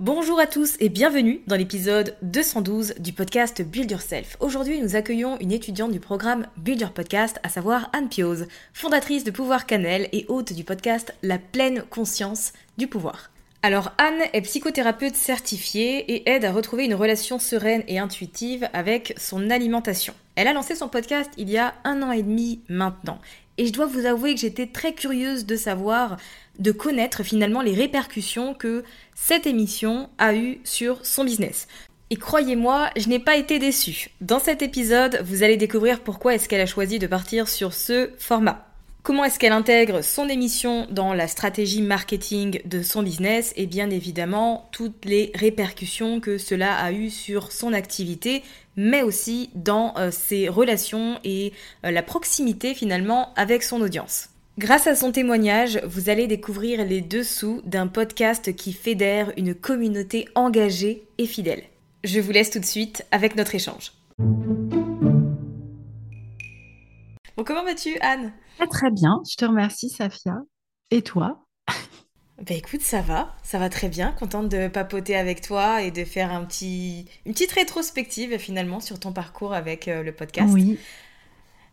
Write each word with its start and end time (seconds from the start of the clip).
Bonjour 0.00 0.40
à 0.40 0.46
tous 0.46 0.76
et 0.80 0.88
bienvenue 0.88 1.42
dans 1.46 1.56
l'épisode 1.56 2.16
212 2.22 2.94
du 3.00 3.12
podcast 3.12 3.60
Build 3.60 3.90
Yourself. 3.90 4.38
Aujourd'hui, 4.40 4.80
nous 4.80 4.96
accueillons 4.96 5.38
une 5.40 5.52
étudiante 5.52 5.92
du 5.92 6.00
programme 6.00 6.46
Build 6.56 6.80
Your 6.80 6.92
Podcast, 6.92 7.38
à 7.42 7.50
savoir 7.50 7.90
Anne 7.92 8.08
Pioz, 8.08 8.46
fondatrice 8.72 9.24
de 9.24 9.30
Pouvoir 9.30 9.66
Cannelle 9.66 10.08
et 10.12 10.24
hôte 10.28 10.54
du 10.54 10.64
podcast 10.64 11.14
La 11.22 11.36
pleine 11.36 11.82
conscience 11.82 12.54
du 12.78 12.86
pouvoir. 12.86 13.30
Alors 13.62 13.92
Anne 13.98 14.22
est 14.32 14.40
psychothérapeute 14.40 15.16
certifiée 15.16 16.10
et 16.10 16.30
aide 16.30 16.46
à 16.46 16.52
retrouver 16.52 16.86
une 16.86 16.94
relation 16.94 17.38
sereine 17.38 17.84
et 17.86 17.98
intuitive 17.98 18.70
avec 18.72 19.12
son 19.18 19.50
alimentation. 19.50 20.14
Elle 20.34 20.48
a 20.48 20.54
lancé 20.54 20.76
son 20.76 20.88
podcast 20.88 21.30
il 21.36 21.50
y 21.50 21.58
a 21.58 21.74
un 21.84 22.00
an 22.00 22.12
et 22.12 22.22
demi 22.22 22.62
maintenant. 22.70 23.20
Et 23.58 23.66
je 23.66 23.74
dois 23.74 23.84
vous 23.84 24.06
avouer 24.06 24.32
que 24.34 24.40
j'étais 24.40 24.66
très 24.66 24.94
curieuse 24.94 25.44
de 25.44 25.54
savoir, 25.54 26.16
de 26.60 26.72
connaître 26.72 27.22
finalement 27.24 27.62
les 27.62 27.74
répercussions 27.74 28.54
que 28.54 28.84
cette 29.14 29.46
émission 29.46 30.08
a 30.18 30.34
eues 30.34 30.60
sur 30.64 31.04
son 31.04 31.24
business. 31.24 31.66
Et 32.10 32.16
croyez-moi, 32.16 32.90
je 32.96 33.08
n'ai 33.08 33.20
pas 33.20 33.36
été 33.36 33.58
déçue. 33.58 34.10
Dans 34.20 34.40
cet 34.40 34.62
épisode, 34.62 35.22
vous 35.24 35.42
allez 35.42 35.56
découvrir 35.56 36.00
pourquoi 36.00 36.34
est-ce 36.34 36.48
qu'elle 36.48 36.60
a 36.60 36.66
choisi 36.66 36.98
de 36.98 37.06
partir 37.06 37.48
sur 37.48 37.72
ce 37.72 38.10
format. 38.18 38.66
Comment 39.02 39.24
est-ce 39.24 39.38
qu'elle 39.38 39.52
intègre 39.52 40.02
son 40.02 40.28
émission 40.28 40.86
dans 40.90 41.14
la 41.14 41.26
stratégie 41.26 41.80
marketing 41.80 42.60
de 42.66 42.82
son 42.82 43.02
business 43.02 43.54
et 43.56 43.66
bien 43.66 43.88
évidemment 43.88 44.68
toutes 44.72 45.06
les 45.06 45.32
répercussions 45.34 46.20
que 46.20 46.36
cela 46.36 46.74
a 46.74 46.92
eu 46.92 47.08
sur 47.08 47.50
son 47.50 47.72
activité, 47.72 48.42
mais 48.76 49.02
aussi 49.02 49.48
dans 49.54 49.94
euh, 49.96 50.10
ses 50.10 50.48
relations 50.50 51.18
et 51.24 51.54
euh, 51.86 51.92
la 51.92 52.02
proximité 52.02 52.74
finalement 52.74 53.32
avec 53.36 53.62
son 53.62 53.80
audience. 53.80 54.29
Grâce 54.60 54.86
à 54.86 54.94
son 54.94 55.10
témoignage, 55.10 55.80
vous 55.86 56.10
allez 56.10 56.26
découvrir 56.26 56.84
les 56.84 57.00
dessous 57.00 57.62
d'un 57.64 57.86
podcast 57.86 58.54
qui 58.54 58.74
fédère 58.74 59.32
une 59.38 59.54
communauté 59.54 60.28
engagée 60.34 61.08
et 61.16 61.24
fidèle. 61.24 61.62
Je 62.04 62.20
vous 62.20 62.30
laisse 62.30 62.50
tout 62.50 62.58
de 62.58 62.66
suite 62.66 63.06
avec 63.10 63.36
notre 63.36 63.54
échange. 63.54 63.92
Bon, 67.38 67.42
comment 67.42 67.64
vas-tu, 67.64 67.98
Anne? 68.02 68.34
Très, 68.70 68.90
bien, 68.90 69.22
je 69.30 69.36
te 69.36 69.46
remercie, 69.46 69.88
Safia. 69.88 70.36
Et 70.90 71.00
toi? 71.00 71.42
Bah 71.66 72.54
écoute, 72.54 72.82
ça 72.82 73.00
va, 73.00 73.34
ça 73.42 73.58
va 73.58 73.70
très 73.70 73.88
bien. 73.88 74.12
Contente 74.12 74.50
de 74.50 74.68
papoter 74.68 75.16
avec 75.16 75.40
toi 75.40 75.82
et 75.82 75.90
de 75.90 76.04
faire 76.04 76.32
un 76.32 76.44
petit, 76.44 77.06
une 77.24 77.32
petite 77.32 77.52
rétrospective 77.52 78.36
finalement 78.36 78.80
sur 78.80 79.00
ton 79.00 79.12
parcours 79.12 79.54
avec 79.54 79.88
euh, 79.88 80.02
le 80.02 80.12
podcast. 80.12 80.52
Oui. 80.52 80.78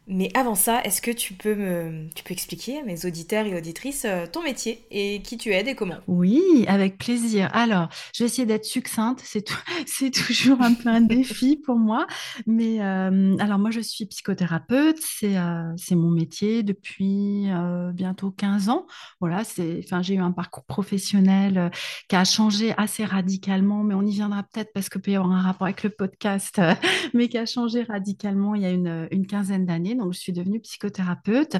Mais 0.09 0.31
avant 0.33 0.55
ça, 0.55 0.81
est-ce 0.83 1.01
que 1.01 1.11
tu 1.11 1.33
peux 1.33 1.53
me, 1.53 2.07
tu 2.15 2.23
peux 2.23 2.31
expliquer 2.31 2.79
à 2.79 2.83
mes 2.83 3.05
auditeurs 3.05 3.45
et 3.45 3.57
auditrices 3.57 4.05
euh, 4.05 4.25
ton 4.25 4.41
métier 4.41 4.85
et 4.89 5.21
qui 5.21 5.35
tu 5.37 5.51
aides 5.51 5.67
et 5.67 5.75
comment? 5.75 5.97
Oui, 6.07 6.63
avec 6.69 6.97
plaisir. 6.97 7.49
Alors, 7.51 7.89
je 8.15 8.23
vais 8.23 8.27
essayer 8.27 8.45
d'être 8.45 8.63
succincte. 8.63 9.19
C'est 9.25 9.49
c'est 9.85 10.11
toujours 10.11 10.61
un 10.61 10.75
peu 10.75 10.87
un 10.87 11.01
défi 11.01 11.57
pour 11.57 11.75
moi. 11.75 12.07
Mais 12.45 12.81
euh, 12.81 13.35
alors, 13.39 13.59
moi, 13.59 13.69
je 13.69 13.81
suis 13.81 14.05
psychothérapeute. 14.05 14.97
C'est 15.01 15.37
euh, 15.37 15.73
c'est 15.75 15.95
mon 15.95 16.09
métier 16.09 16.63
depuis 16.63 17.47
bientôt 17.93 18.31
15 18.31 18.69
ans. 18.69 18.85
Voilà, 19.19 19.43
c'est, 19.43 19.81
enfin, 19.83 20.01
j'ai 20.01 20.15
eu 20.15 20.19
un 20.19 20.31
parcours 20.31 20.63
professionnel 20.63 21.71
qui 22.07 22.15
a 22.15 22.23
changé 22.23 22.73
assez 22.77 23.03
radicalement, 23.03 23.83
mais 23.83 23.93
on 23.93 24.03
y 24.03 24.11
viendra 24.11 24.43
peut-être 24.43 24.71
parce 24.73 24.87
que 24.89 24.99
peut 24.99 25.11
y 25.11 25.15
avoir 25.15 25.31
un 25.31 25.41
rapport 25.41 25.67
avec 25.67 25.83
le 25.83 25.89
podcast, 25.89 26.61
mais 27.13 27.27
qui 27.27 27.37
a 27.37 27.45
changé 27.45 27.83
radicalement 27.83 28.55
il 28.55 28.61
y 28.61 28.65
a 28.65 28.71
une, 28.71 29.07
une 29.11 29.27
quinzaine 29.27 29.65
d'années 29.65 29.96
donc 29.97 30.13
je 30.13 30.19
suis 30.19 30.33
devenue 30.33 30.59
psychothérapeute 30.59 31.57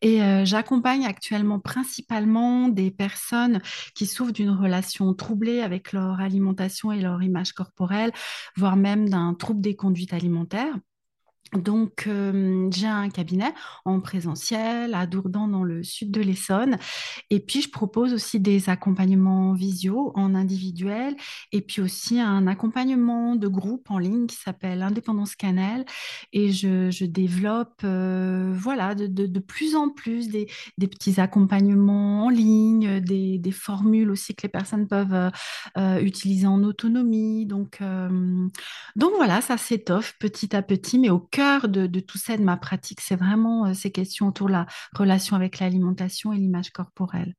et 0.00 0.22
euh, 0.22 0.44
j'accompagne 0.44 1.04
actuellement 1.06 1.60
principalement 1.60 2.68
des 2.68 2.90
personnes 2.90 3.60
qui 3.94 4.06
souffrent 4.06 4.32
d'une 4.32 4.50
relation 4.50 5.12
troublée 5.14 5.60
avec 5.60 5.92
leur 5.92 6.20
alimentation 6.20 6.92
et 6.92 7.00
leur 7.00 7.22
image 7.22 7.52
corporelle, 7.52 8.12
voire 8.56 8.76
même 8.76 9.08
d'un 9.08 9.34
trouble 9.34 9.60
des 9.60 9.76
conduites 9.76 10.12
alimentaires. 10.12 10.74
Donc, 11.52 12.08
j'ai 12.70 12.86
un 12.86 13.08
cabinet 13.08 13.52
en 13.84 14.00
présentiel 14.00 14.94
à 14.94 15.06
Dourdan, 15.06 15.48
dans 15.48 15.64
le 15.64 15.82
sud 15.82 16.12
de 16.12 16.20
l'Essonne. 16.20 16.76
Et 17.30 17.40
puis, 17.40 17.60
je 17.62 17.70
propose 17.70 18.14
aussi 18.14 18.38
des 18.38 18.68
accompagnements 18.68 19.52
visio 19.52 20.12
en 20.14 20.34
individuel 20.34 21.16
et 21.50 21.60
puis 21.60 21.82
aussi 21.82 22.20
un 22.20 22.46
accompagnement 22.46 23.34
de 23.34 23.48
groupe 23.48 23.90
en 23.90 23.98
ligne 23.98 24.26
qui 24.26 24.36
s'appelle 24.36 24.82
Indépendance 24.82 25.34
Canal. 25.34 25.84
Et 26.32 26.52
je, 26.52 27.04
développe, 27.04 27.82
voilà, 27.82 28.94
de, 28.94 29.38
plus 29.40 29.74
en 29.74 29.88
plus 29.88 30.28
des, 30.28 30.46
petits 30.78 31.20
accompagnements 31.20 32.26
en 32.26 32.28
ligne, 32.28 33.00
des, 33.00 33.50
formules 33.50 34.10
aussi 34.10 34.36
que 34.36 34.42
les 34.42 34.48
personnes 34.48 34.86
peuvent 34.86 35.32
utiliser 36.00 36.46
en 36.46 36.62
autonomie. 36.62 37.44
Donc, 37.46 37.80
donc 38.94 39.12
voilà, 39.16 39.40
ça 39.40 39.56
s'étoffe 39.56 40.14
petit 40.20 40.54
à 40.54 40.62
petit, 40.62 40.98
mais 41.00 41.10
au 41.10 41.18
cœur 41.18 41.39
de, 41.68 42.00
tout 42.00 42.18
ça, 42.18 42.36
de 42.36 42.42
ma 42.42 42.56
pratique, 42.56 43.00
c'est 43.00 43.16
vraiment 43.16 43.66
euh, 43.66 43.74
ces 43.74 43.90
questions 43.90 44.28
autour 44.28 44.48
de 44.48 44.52
la 44.52 44.66
relation 44.92 45.36
avec 45.36 45.58
l'alimentation 45.58 46.32
et 46.32 46.38
l'image 46.38 46.70
corporelle. 46.70 47.34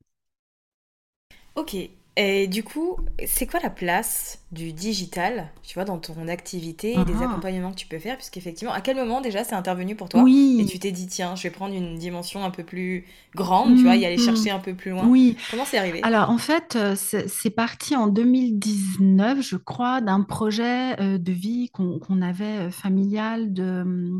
Ok. 1.56 1.75
Et 2.18 2.48
du 2.48 2.63
coup, 2.63 2.98
c'est 3.25 3.48
quoi 3.48 3.59
la 3.62 3.69
place 3.69 4.41
du 4.51 4.74
digital, 4.74 5.50
tu 5.63 5.75
vois, 5.75 5.86
dans 5.86 5.98
ton 5.98 6.27
activité 6.27 6.94
et 7.00 7.06
des 7.06 7.13
Ah. 7.21 7.30
accompagnements 7.30 7.71
que 7.71 7.77
tu 7.77 7.88
peux 7.88 8.00
faire, 8.00 8.18
puisqu'effectivement, 8.18 8.74
à 8.74 8.81
quel 8.81 8.98
moment 8.98 9.21
déjà 9.21 9.44
c'est 9.45 9.56
intervenu 9.56 9.95
pour 9.95 10.09
toi 10.09 10.21
Oui. 10.24 10.57
et 10.59 10.65
tu 10.65 10.77
t'es 10.77 10.92
dit, 10.92 11.07
tiens, 11.07 11.36
je 11.38 11.44
vais 11.44 11.51
prendre 11.51 11.74
une 11.74 11.98
dimension 11.98 12.44
un 12.44 12.50
peu 12.50 12.63
plus 12.65 13.06
grande, 13.33 13.77
tu 13.77 13.83
vois, 13.83 13.95
y 13.95 14.06
aller 14.06 14.18
Mhm. 14.18 14.24
chercher 14.25 14.50
un 14.51 14.59
peu 14.59 14.74
plus 14.75 14.92
loin. 14.92 15.07
Oui. 15.07 15.38
Comment 15.51 15.63
c'est 15.63 15.77
arrivé? 15.77 16.01
Alors, 16.03 16.30
en 16.30 16.38
fait, 16.38 16.75
euh, 16.75 16.95
c'est 16.98 17.50
parti 17.50 17.95
en 17.95 18.07
2019, 18.07 19.42
je 19.42 19.56
crois, 19.56 20.01
d'un 20.01 20.21
projet 20.21 21.00
euh, 21.00 21.18
de 21.18 21.31
vie 21.31 21.69
qu'on 21.69 22.21
avait 22.21 22.44
euh, 22.68 22.71
familial 22.71 23.53
de, 23.53 24.12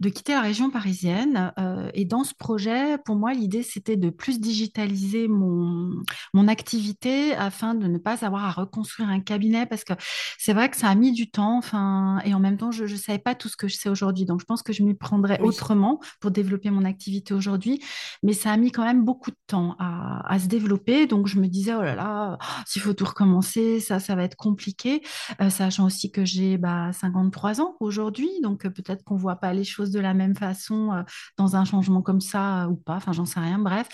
de 0.00 0.08
quitter 0.08 0.32
la 0.32 0.40
région 0.42 0.70
parisienne. 0.70 1.52
Et 1.94 2.04
dans 2.04 2.24
ce 2.24 2.34
projet, 2.34 2.98
pour 2.98 3.16
moi, 3.16 3.32
l'idée, 3.32 3.62
c'était 3.62 3.96
de 3.96 4.10
plus 4.10 4.40
digitaliser 4.40 5.28
mon, 5.28 5.90
mon 6.34 6.48
activité 6.48 7.32
afin 7.34 7.74
de 7.74 7.86
ne 7.86 7.98
pas 7.98 8.24
avoir 8.24 8.44
à 8.44 8.50
reconstruire 8.50 9.08
un 9.08 9.20
cabinet 9.20 9.66
parce 9.70 9.84
que 9.84 9.94
c'est 10.38 10.52
vrai 10.52 10.68
que 10.68 10.76
ça 10.76 10.88
a 10.88 10.94
mis 10.94 11.12
du 11.12 11.30
temps. 11.30 11.56
Enfin, 11.58 12.20
et 12.24 12.34
en 12.34 12.40
même 12.40 12.56
temps, 12.58 12.72
je 12.72 12.84
ne 12.84 12.96
savais 12.96 13.18
pas 13.18 13.34
tout 13.34 13.48
ce 13.48 13.56
que 13.56 13.68
je 13.68 13.76
sais 13.76 13.88
aujourd'hui. 13.88 14.26
Donc, 14.26 14.40
je 14.40 14.44
pense 14.44 14.62
que 14.62 14.72
je 14.72 14.82
m'y 14.82 14.94
prendrais 14.94 15.38
Oui. 15.40 15.48
autrement 15.48 16.00
pour 16.20 16.30
développer 16.30 16.70
mon 16.70 16.84
activité 16.84 17.32
aujourd'hui. 17.32 17.80
Mais 18.22 18.32
ça 18.32 18.50
a 18.52 18.56
mis 18.56 18.72
quand 18.72 18.84
même 18.84 19.04
beaucoup 19.04 19.30
de 19.30 19.36
temps 19.46 19.76
à, 19.78 20.30
à 20.30 20.38
se 20.38 20.46
développer. 20.46 21.06
Donc, 21.06 21.26
je 21.26 21.38
me 21.40 21.46
disais, 21.46 21.74
oh 21.74 21.82
là 21.82 21.94
là, 21.94 22.38
s'il 22.66 22.82
faut 22.82 22.92
tout 22.92 23.04
recommencer, 23.04 23.80
ça, 23.80 24.00
ça 24.00 24.14
va 24.14 24.24
être 24.24 24.36
compliqué. 24.36 25.02
Euh, 25.40 25.48
sachant 25.50 25.86
aussi 25.86 26.10
que 26.10 26.24
j'ai 26.24 26.58
bah, 26.58 26.92
53 26.92 27.60
ans 27.60 27.76
aujourd'hui. 27.80 28.28
Donc, 28.42 28.66
euh, 28.66 28.70
peut-être 28.70 29.04
qu'on 29.04 29.14
ne 29.14 29.20
voit 29.20 29.36
pas 29.36 29.52
les 29.54 29.64
choses 29.64 29.90
de 29.90 30.00
la 30.00 30.14
même 30.14 30.34
façon 30.34 30.92
euh, 30.92 31.02
dans 31.38 31.56
un 31.56 31.64
changement 31.64 32.02
comme 32.02 32.20
ça 32.20 32.68
ou 32.68 32.76
pas. 32.76 32.96
Enfin, 32.96 33.12
j'en 33.12 33.24
sais 33.24 33.40
rien. 33.40 33.58
Bref. 33.58 33.88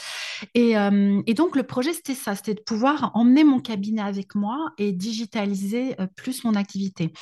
Et, 0.54 0.74
et 1.26 1.34
donc, 1.34 1.56
le 1.56 1.62
projet, 1.62 1.92
c'était 1.92 2.14
ça. 2.14 2.34
C'était 2.34 2.54
de 2.54 2.60
pouvoir 2.60 3.10
emmener 3.14 3.44
mon 3.44 3.60
cabinet 3.60 4.02
avec 4.02 4.34
moi 4.34 4.70
et 4.78 4.92
digitaliser 4.92 5.65
plus 6.16 6.44
mon 6.44 6.54
activité. 6.54 7.12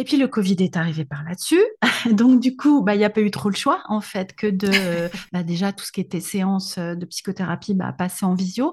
Et 0.00 0.04
puis 0.04 0.16
le 0.16 0.28
Covid 0.28 0.54
est 0.60 0.76
arrivé 0.76 1.04
par 1.04 1.24
là-dessus. 1.24 1.60
Donc 2.12 2.40
du 2.40 2.56
coup, 2.56 2.82
bah, 2.82 2.94
il 2.94 2.98
n'y 2.98 3.04
a 3.04 3.10
pas 3.10 3.20
eu 3.20 3.32
trop 3.32 3.48
le 3.50 3.56
choix 3.56 3.82
en 3.88 4.00
fait 4.00 4.32
que 4.34 4.46
de 4.46 4.70
bah, 5.32 5.42
déjà 5.42 5.72
tout 5.72 5.84
ce 5.84 5.90
qui 5.90 6.00
était 6.00 6.20
séance 6.20 6.78
euh, 6.78 6.94
de 6.94 7.04
psychothérapie 7.04 7.74
bah, 7.74 7.92
passer 7.92 8.24
en 8.24 8.34
visio. 8.34 8.72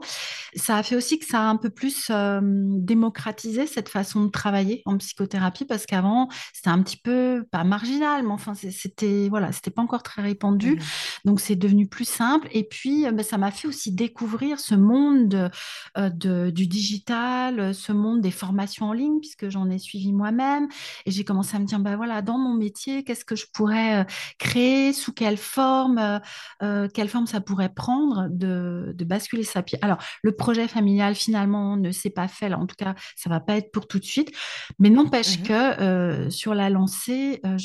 Ça 0.56 0.78
a 0.78 0.84
fait 0.84 0.96
aussi 0.96 1.18
que 1.18 1.26
ça 1.26 1.40
a 1.40 1.44
un 1.46 1.56
peu 1.58 1.72
plus 1.72 2.10
euh, 2.12 2.40
démocratisé 2.44 3.66
cette 3.66 3.90
façon 3.90 4.26
de 4.26 4.30
travailler 4.30 4.84
en 4.86 4.98
psychothérapie 4.98 5.66
parce 5.66 5.88
qu'avant 5.88 6.30
c'était 6.54 6.70
un 6.70 6.82
petit 6.84 6.98
peu 6.98 7.44
pas 7.52 7.64
marginal, 7.64 8.22
mais 8.24 8.30
enfin 8.32 8.54
c'était 8.54 9.28
voilà, 9.28 9.52
c'était 9.52 9.72
pas 9.72 9.82
encore 9.82 10.04
très 10.04 10.22
répandu. 10.22 10.74
Mhm. 10.76 10.80
Donc 11.26 11.40
c'est 11.40 11.56
devenu 11.56 11.88
plus 11.88 12.06
simple. 12.08 12.48
Et 12.52 12.64
puis 12.64 13.08
euh, 13.08 13.12
bah, 13.12 13.24
ça 13.24 13.40
m'a 13.40 13.50
fait 13.50 13.68
aussi 13.68 13.92
découvrir 13.92 14.60
ce 14.60 14.76
monde 14.76 15.28
de- 15.30 15.50
euh, 15.98 16.10
de- 16.12 16.52
du 16.52 16.68
digital, 16.68 17.74
ce 17.74 17.92
monde 17.92 18.22
des 18.22 18.30
formations 18.32 18.86
en 18.90 18.94
ligne 18.94 19.20
puisque 19.20 19.50
j'en 19.50 19.72
ai 19.72 19.80
suivi 19.80 20.14
moi-même. 20.14 20.68
Et 21.08 21.15
j'ai 21.16 21.24
commencé 21.24 21.56
à 21.56 21.60
me 21.60 21.66
dire, 21.66 21.80
bah 21.80 21.96
voilà, 21.96 22.22
dans 22.22 22.38
mon 22.38 22.54
métier, 22.54 23.04
qu'est-ce 23.04 23.26
que 23.26 23.36
je 23.36 23.46
pourrais 23.54 24.02
euh, 24.02 24.04
créer, 24.38 24.94
sous 24.94 25.14
quelle 25.14 25.38
forme, 25.38 25.98
euh, 25.98 26.20
euh, 26.62 26.88
quelle 26.94 27.10
forme 27.10 27.26
ça 27.28 27.42
pourrait 27.42 27.74
prendre 27.74 28.28
de, 28.30 28.94
de 28.96 29.06
basculer 29.06 29.44
ça. 29.44 29.64
Puis, 29.64 29.78
alors, 29.82 29.98
le 30.22 30.34
projet 30.36 30.68
familial, 30.68 31.16
finalement, 31.16 31.78
ne 31.78 31.92
s'est 31.92 32.10
pas 32.10 32.28
fait. 32.28 32.50
Là, 32.50 32.60
en 32.60 32.66
tout 32.66 32.76
cas, 32.78 32.96
ça 33.16 33.30
va 33.30 33.40
pas 33.40 33.56
être 33.58 33.72
pour 33.72 33.88
tout 33.88 34.00
de 34.00 34.06
suite. 34.06 34.32
Mais 34.80 34.90
n'empêche 34.90 35.40
Mhm. 35.40 35.46
que 35.46 35.82
euh, 35.82 36.30
sur 36.30 36.54
la 36.54 36.70
lancée, 36.70 37.40
euh, 37.46 37.58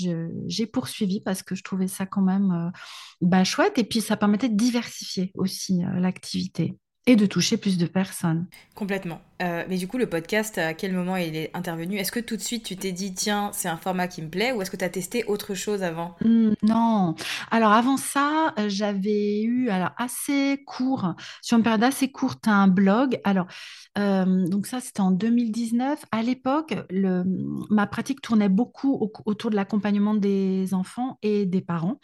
j'ai 0.46 0.66
poursuivi 0.66 1.20
parce 1.20 1.42
que 1.42 1.54
je 1.54 1.62
trouvais 1.62 1.88
ça 1.88 2.06
quand 2.06 2.22
même 2.22 2.70
bah, 3.20 3.44
chouette. 3.44 3.78
Et 3.78 3.84
puis, 3.84 4.00
ça 4.00 4.16
permettait 4.16 4.48
de 4.48 4.56
diversifier 4.56 5.32
aussi 5.34 5.82
l'activité 5.96 6.76
et 7.06 7.16
de 7.16 7.26
toucher 7.26 7.56
plus 7.56 7.78
de 7.78 7.86
personnes. 7.86 8.46
Complètement. 8.74 9.20
Euh, 9.42 9.64
mais 9.68 9.78
du 9.78 9.88
coup, 9.88 9.96
le 9.96 10.06
podcast, 10.06 10.58
à 10.58 10.74
quel 10.74 10.92
moment 10.92 11.16
il 11.16 11.34
est 11.34 11.50
intervenu? 11.54 11.96
Est-ce 11.96 12.12
que 12.12 12.20
tout 12.20 12.36
de 12.36 12.42
suite 12.42 12.64
tu 12.64 12.76
t'es 12.76 12.92
dit, 12.92 13.14
tiens, 13.14 13.50
c'est 13.54 13.68
un 13.68 13.76
format 13.76 14.06
qui 14.06 14.20
me 14.22 14.28
plaît, 14.28 14.52
ou 14.52 14.60
est-ce 14.60 14.70
que 14.70 14.76
tu 14.76 14.84
as 14.84 14.90
testé 14.90 15.24
autre 15.24 15.54
chose 15.54 15.82
avant? 15.82 16.14
Hmm, 16.22 16.50
non. 16.62 17.14
Alors 17.50 17.72
avant 17.72 17.96
ça, 17.96 18.52
euh, 18.58 18.66
j'avais 18.68 19.40
eu 19.42 19.70
alors 19.70 19.92
assez 19.96 20.62
court, 20.66 21.14
sur 21.40 21.56
une 21.56 21.62
période 21.62 21.82
assez 21.84 22.10
courte, 22.10 22.48
un 22.48 22.68
blog. 22.68 23.18
Alors 23.24 23.46
euh, 23.98 24.46
donc 24.46 24.66
ça 24.66 24.80
c'était 24.80 25.00
en 25.00 25.10
2019. 25.10 26.04
À 26.12 26.22
l'époque, 26.22 26.74
ma 27.70 27.86
pratique 27.86 28.20
tournait 28.20 28.48
beaucoup 28.48 28.92
au- 28.92 29.12
autour 29.24 29.50
de 29.50 29.56
l'accompagnement 29.56 30.14
des 30.14 30.74
enfants 30.74 31.18
et 31.22 31.46
des 31.46 31.60
parents. 31.60 31.98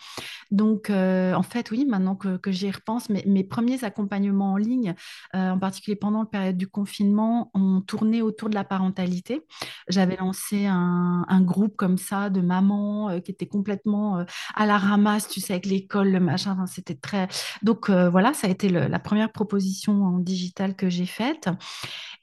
Donc, 0.51 0.91
en 0.91 1.43
fait, 1.43 1.71
oui, 1.71 1.85
maintenant 1.87 2.17
que, 2.17 2.39
j'y 2.51 2.71
repense, 2.71 3.09
mes, 3.11 3.45
premiers 3.45 3.85
accompagnements 3.85 4.53
en 4.53 4.57
ligne, 4.57 4.95
en 5.35 5.59
particulier 5.59 5.97
pendant 5.97 6.21
la 6.21 6.27
période 6.27 6.57
du 6.57 6.67
confinement, 6.69 7.26
ont 7.55 7.81
tourné 7.87 8.23
autour 8.23 8.49
de 8.49 8.55
la 8.55 8.65
parentalité. 8.65 9.43
J'avais 9.89 10.17
lancé 10.17 10.67
un, 10.67 11.25
un 11.29 11.41
groupe 11.43 11.77
comme 11.77 11.99
ça 11.99 12.31
de 12.31 12.41
mamans 12.41 13.09
euh, 13.11 13.21
qui 13.21 13.31
étaient 13.31 13.47
complètement 13.47 14.19
euh, 14.19 14.25
à 14.55 14.67
la 14.67 14.79
ramasse, 14.79 15.29
tu 15.29 15.41
sais, 15.41 15.53
avec 15.55 15.67
l'école, 15.67 16.11
le 16.11 16.21
machin. 16.21 16.53
Enfin, 16.53 16.67
c'était 16.67 16.95
très. 16.95 17.29
Donc, 17.63 17.91
euh, 17.91 18.09
voilà, 18.11 18.33
ça 18.35 18.47
a 18.47 18.51
été 18.51 18.69
le- 18.69 18.87
la 18.89 18.99
première 18.99 19.31
proposition 19.33 20.05
en 20.05 20.19
digital 20.19 20.75
que 20.77 20.89
j'ai 20.89 21.07
faite. 21.07 21.49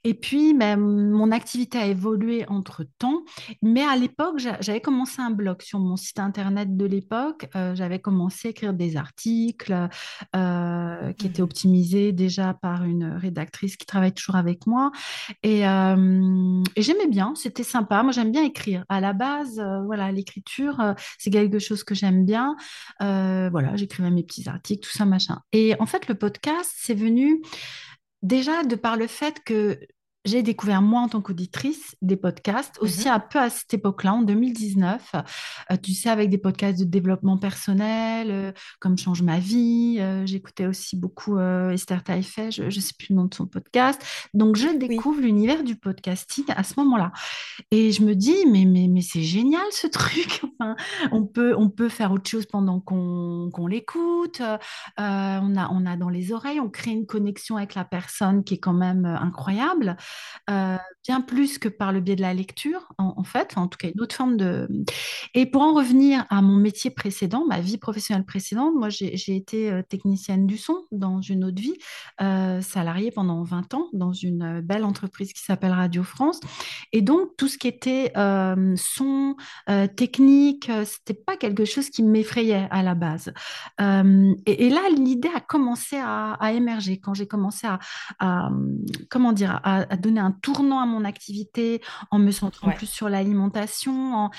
Et 0.06 0.14
puis, 0.14 0.54
ben, 0.54 0.78
mon 0.80 1.32
activité 1.32 1.78
a 1.78 1.86
évolué 1.88 2.46
entre-temps, 2.50 3.24
mais 3.62 3.84
à 3.84 3.96
l'époque, 3.96 4.38
j'a- 4.40 4.58
j'avais 4.60 4.82
commencé 4.82 5.22
un 5.22 5.32
blog 5.32 5.62
sur 5.62 5.80
mon 5.80 5.96
site 5.96 6.20
internet 6.20 6.76
de 6.76 6.86
l'époque. 6.86 7.48
Euh, 7.56 7.74
j'avais 7.74 8.00
commencé 8.00 8.50
à 8.50 8.52
écrire 8.52 8.74
des 8.74 8.98
articles 8.98 9.88
euh, 10.36 11.14
qui 11.14 11.28
étaient 11.28 11.42
Mhm. 11.42 11.46
optimisés 11.50 12.12
déjà 12.12 12.54
par 12.54 12.84
une 12.84 13.06
rédactrice 13.06 13.78
qui 13.78 13.86
travaille 13.86 14.14
toujours 14.14 14.36
avec 14.36 14.68
moi. 14.68 14.92
Et, 15.44 15.60
j'aimais 16.78 17.08
bien, 17.08 17.34
c'était 17.36 17.64
sympa. 17.64 18.04
Moi, 18.04 18.12
j'aime 18.12 18.32
bien 18.32 18.44
écrire. 18.44 18.86
À 18.90 19.00
la 19.02 19.14
base, 19.14 19.60
euh, 19.60 19.82
voilà, 19.84 20.12
l'écriture, 20.12 20.80
euh, 20.80 20.94
c'est 21.18 21.30
quelque 21.30 21.60
chose 21.60 21.84
que 21.84 21.96
j'aime 21.96 22.26
bien. 22.26 22.56
Euh, 23.02 23.50
voilà, 23.52 23.76
j'écrivais 23.76 24.12
mes 24.12 24.24
petits 24.24 24.48
articles, 24.48 24.88
tout 24.88 24.96
ça, 24.96 25.06
machin. 25.06 25.40
Et 25.52 25.76
en 25.80 25.86
fait, 25.86 26.08
le 26.08 26.16
podcast, 26.16 26.74
c'est 26.76 26.94
venu 26.94 27.42
Déjà, 28.22 28.64
de 28.64 28.76
par 28.76 28.96
le 28.96 29.08
fait 29.08 29.44
que 29.44 29.78
j'ai 30.26 30.42
découvert, 30.44 30.82
moi, 30.82 31.02
en 31.02 31.10
tant 31.10 31.22
qu'auditrice, 31.22 31.96
des 32.02 32.16
podcasts, 32.16 32.78
aussi 32.80 33.08
Mhm. 33.10 33.14
un 33.16 33.20
peu 33.20 33.40
à 33.40 33.50
cette 33.50 33.74
époque-là, 33.74 34.14
en 34.14 34.22
2019, 34.22 35.16
euh, 35.16 35.76
tu 35.82 35.94
sais, 35.94 36.10
avec 36.10 36.30
des 36.30 36.38
podcasts 36.38 36.80
de 36.80 36.86
développement 36.86 37.38
personnel, 37.38 38.28
euh, 38.32 38.52
comme 38.80 38.98
Change 38.98 39.22
ma 39.22 39.40
vie. 39.40 39.98
euh, 40.00 40.26
j'écoutais 40.26 40.66
aussi 40.66 40.96
beaucoup 40.96 41.38
Esther 41.40 42.04
Taïfet, 42.04 42.52
je 42.52 42.64
ne 42.64 42.70
sais 42.70 42.94
plus 42.98 43.08
le 43.10 43.16
nom 43.16 43.26
de 43.26 43.34
son 43.34 43.48
podcast. 43.48 44.02
Donc, 44.34 44.56
je 44.56 44.68
Oui. 44.68 44.78
découvre 44.78 45.20
l'univers 45.22 45.64
du 45.64 45.76
podcasting 45.76 46.46
à 46.56 46.64
ce 46.64 46.74
moment-là. 46.78 47.12
Et 47.72 47.92
je 47.92 48.02
me 48.04 48.16
dis, 48.16 48.36
mais, 48.50 48.66
mais, 48.66 48.88
mais 48.88 49.02
c'est 49.02 49.24
génial 49.24 49.62
ce 49.72 49.88
truc. 49.88 50.42
Enfin, 50.60 50.76
on 51.12 51.26
peut, 51.26 51.56
on 51.58 51.70
peut 51.70 51.90
faire 51.90 52.12
autre 52.12 52.30
chose 52.30 52.46
pendant 52.46 52.80
qu'on 52.80 53.50
qu'on 53.52 53.66
l'écoute. 53.68 54.42
On 54.98 55.56
a, 55.58 55.70
on 55.72 55.86
a 55.86 55.98
dans 55.98 56.10
les 56.10 56.32
oreilles, 56.32 56.60
on 56.60 56.70
crée 56.70 56.92
une 56.92 57.06
connexion 57.08 57.58
avec 57.58 57.74
la 57.76 57.84
personne 57.86 58.44
qui 58.44 58.54
est 58.56 58.60
quand 58.60 58.74
même 58.74 59.06
incroyable. 59.06 59.98
Euh, 60.50 60.78
bien 61.06 61.22
plus 61.22 61.58
que 61.58 61.70
par 61.70 61.94
le 61.94 62.02
biais 62.02 62.16
de 62.16 62.22
la 62.22 62.34
lecture, 62.34 62.94
en, 62.98 63.24
fait, 63.24 63.54
en 63.56 63.68
tout 63.68 63.78
cas 63.78 63.90
une 63.94 64.02
autre 64.02 64.16
forme 64.16 64.36
de... 64.36 64.68
Et 65.34 65.46
pour 65.46 65.62
en 65.62 65.74
revenir 65.74 66.26
à 66.30 66.42
mon 66.42 66.56
métier 66.56 66.92
précédent, 66.92 67.46
ma 67.48 67.62
vie 67.62 67.78
professionnelle 67.78 68.26
précédente, 68.26 68.74
moi 68.76 68.90
j'ai 68.90 69.36
été 69.36 69.72
euh, 69.72 69.82
technicienne 69.82 70.48
du 70.48 70.58
son 70.58 70.84
dans 70.92 71.22
une 71.22 71.46
autre 71.46 71.62
vie, 71.62 71.78
euh, 72.22 72.62
salariée 72.62 73.12
pendant 73.12 73.44
20 73.44 73.74
ans 73.74 73.88
dans 73.94 74.12
une 74.14 74.62
belle 74.62 74.84
entreprise 74.84 75.34
qui 75.34 75.44
s'appelle 75.44 75.72
Radio 75.72 76.04
France. 76.04 76.40
Et 76.92 77.02
donc 77.02 77.36
tout 77.38 77.48
ce 77.48 77.58
qui 77.58 77.68
était 77.68 78.12
son, 78.76 79.36
technique, 79.96 80.70
c'était 80.86 81.14
pas 81.14 81.38
quelque 81.38 81.66
chose 81.66 81.90
qui 81.90 82.04
m'effrayait 82.04 82.68
à 82.70 82.84
la 82.84 82.96
base. 82.96 83.34
Et, 83.80 84.70
là, 84.70 84.82
l'idée 84.96 85.30
a 85.34 85.40
commencé 85.40 85.98
à, 85.98 86.38
émerger 86.54 87.00
quand 87.00 87.14
j'ai 87.14 87.28
commencé 87.28 87.68
à, 87.68 87.80
à, 88.20 88.50
comment 89.10 89.32
dire, 89.32 89.60
à 89.64 89.86
donner 90.04 90.20
un 90.20 90.32
tournant 90.32 90.80
à 90.80 90.86
mon 90.86 91.04
activité 91.06 91.82
en 92.12 92.20
me 92.20 92.32
centrant 92.32 92.68
Ouais. 92.68 92.76
plus 92.76 92.88
sur 92.88 93.10
l'alimentation. 93.10 94.14
en- 94.16 94.32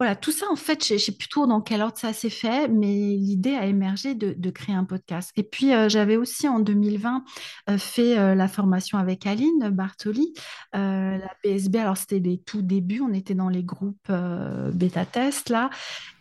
Voilà, 0.00 0.16
tout 0.16 0.32
ça, 0.32 0.46
en 0.50 0.56
fait, 0.56 0.86
je 0.86 0.94
ne 0.94 0.98
sais 0.98 1.12
plus 1.12 1.28
trop 1.28 1.46
dans 1.46 1.60
quel 1.60 1.80
ordre 1.80 1.98
ça 1.98 2.12
s'est 2.12 2.30
fait, 2.30 2.68
mais 2.68 2.92
l'idée 3.16 3.54
a 3.54 3.66
émergé 3.66 4.14
de, 4.14 4.34
de 4.36 4.50
créer 4.50 4.74
un 4.74 4.84
podcast. 4.84 5.30
Et 5.36 5.42
puis, 5.44 5.72
euh, 5.72 5.88
j'avais 5.88 6.16
aussi 6.16 6.48
en 6.48 6.58
2020 6.58 7.24
euh, 7.70 7.78
fait 7.78 8.18
euh, 8.18 8.34
la 8.34 8.48
formation 8.48 8.98
avec 8.98 9.26
Aline 9.26 9.70
Bartoli, 9.70 10.32
euh, 10.74 11.18
la 11.18 11.30
PSB. 11.42 11.76
Alors, 11.78 11.96
c'était 11.96 12.18
les 12.18 12.38
tout 12.38 12.62
débuts, 12.62 13.00
on 13.00 13.12
était 13.12 13.34
dans 13.34 13.48
les 13.48 13.62
groupes 13.62 14.08
euh, 14.10 14.70
bêta-test, 14.72 15.48
là. 15.48 15.70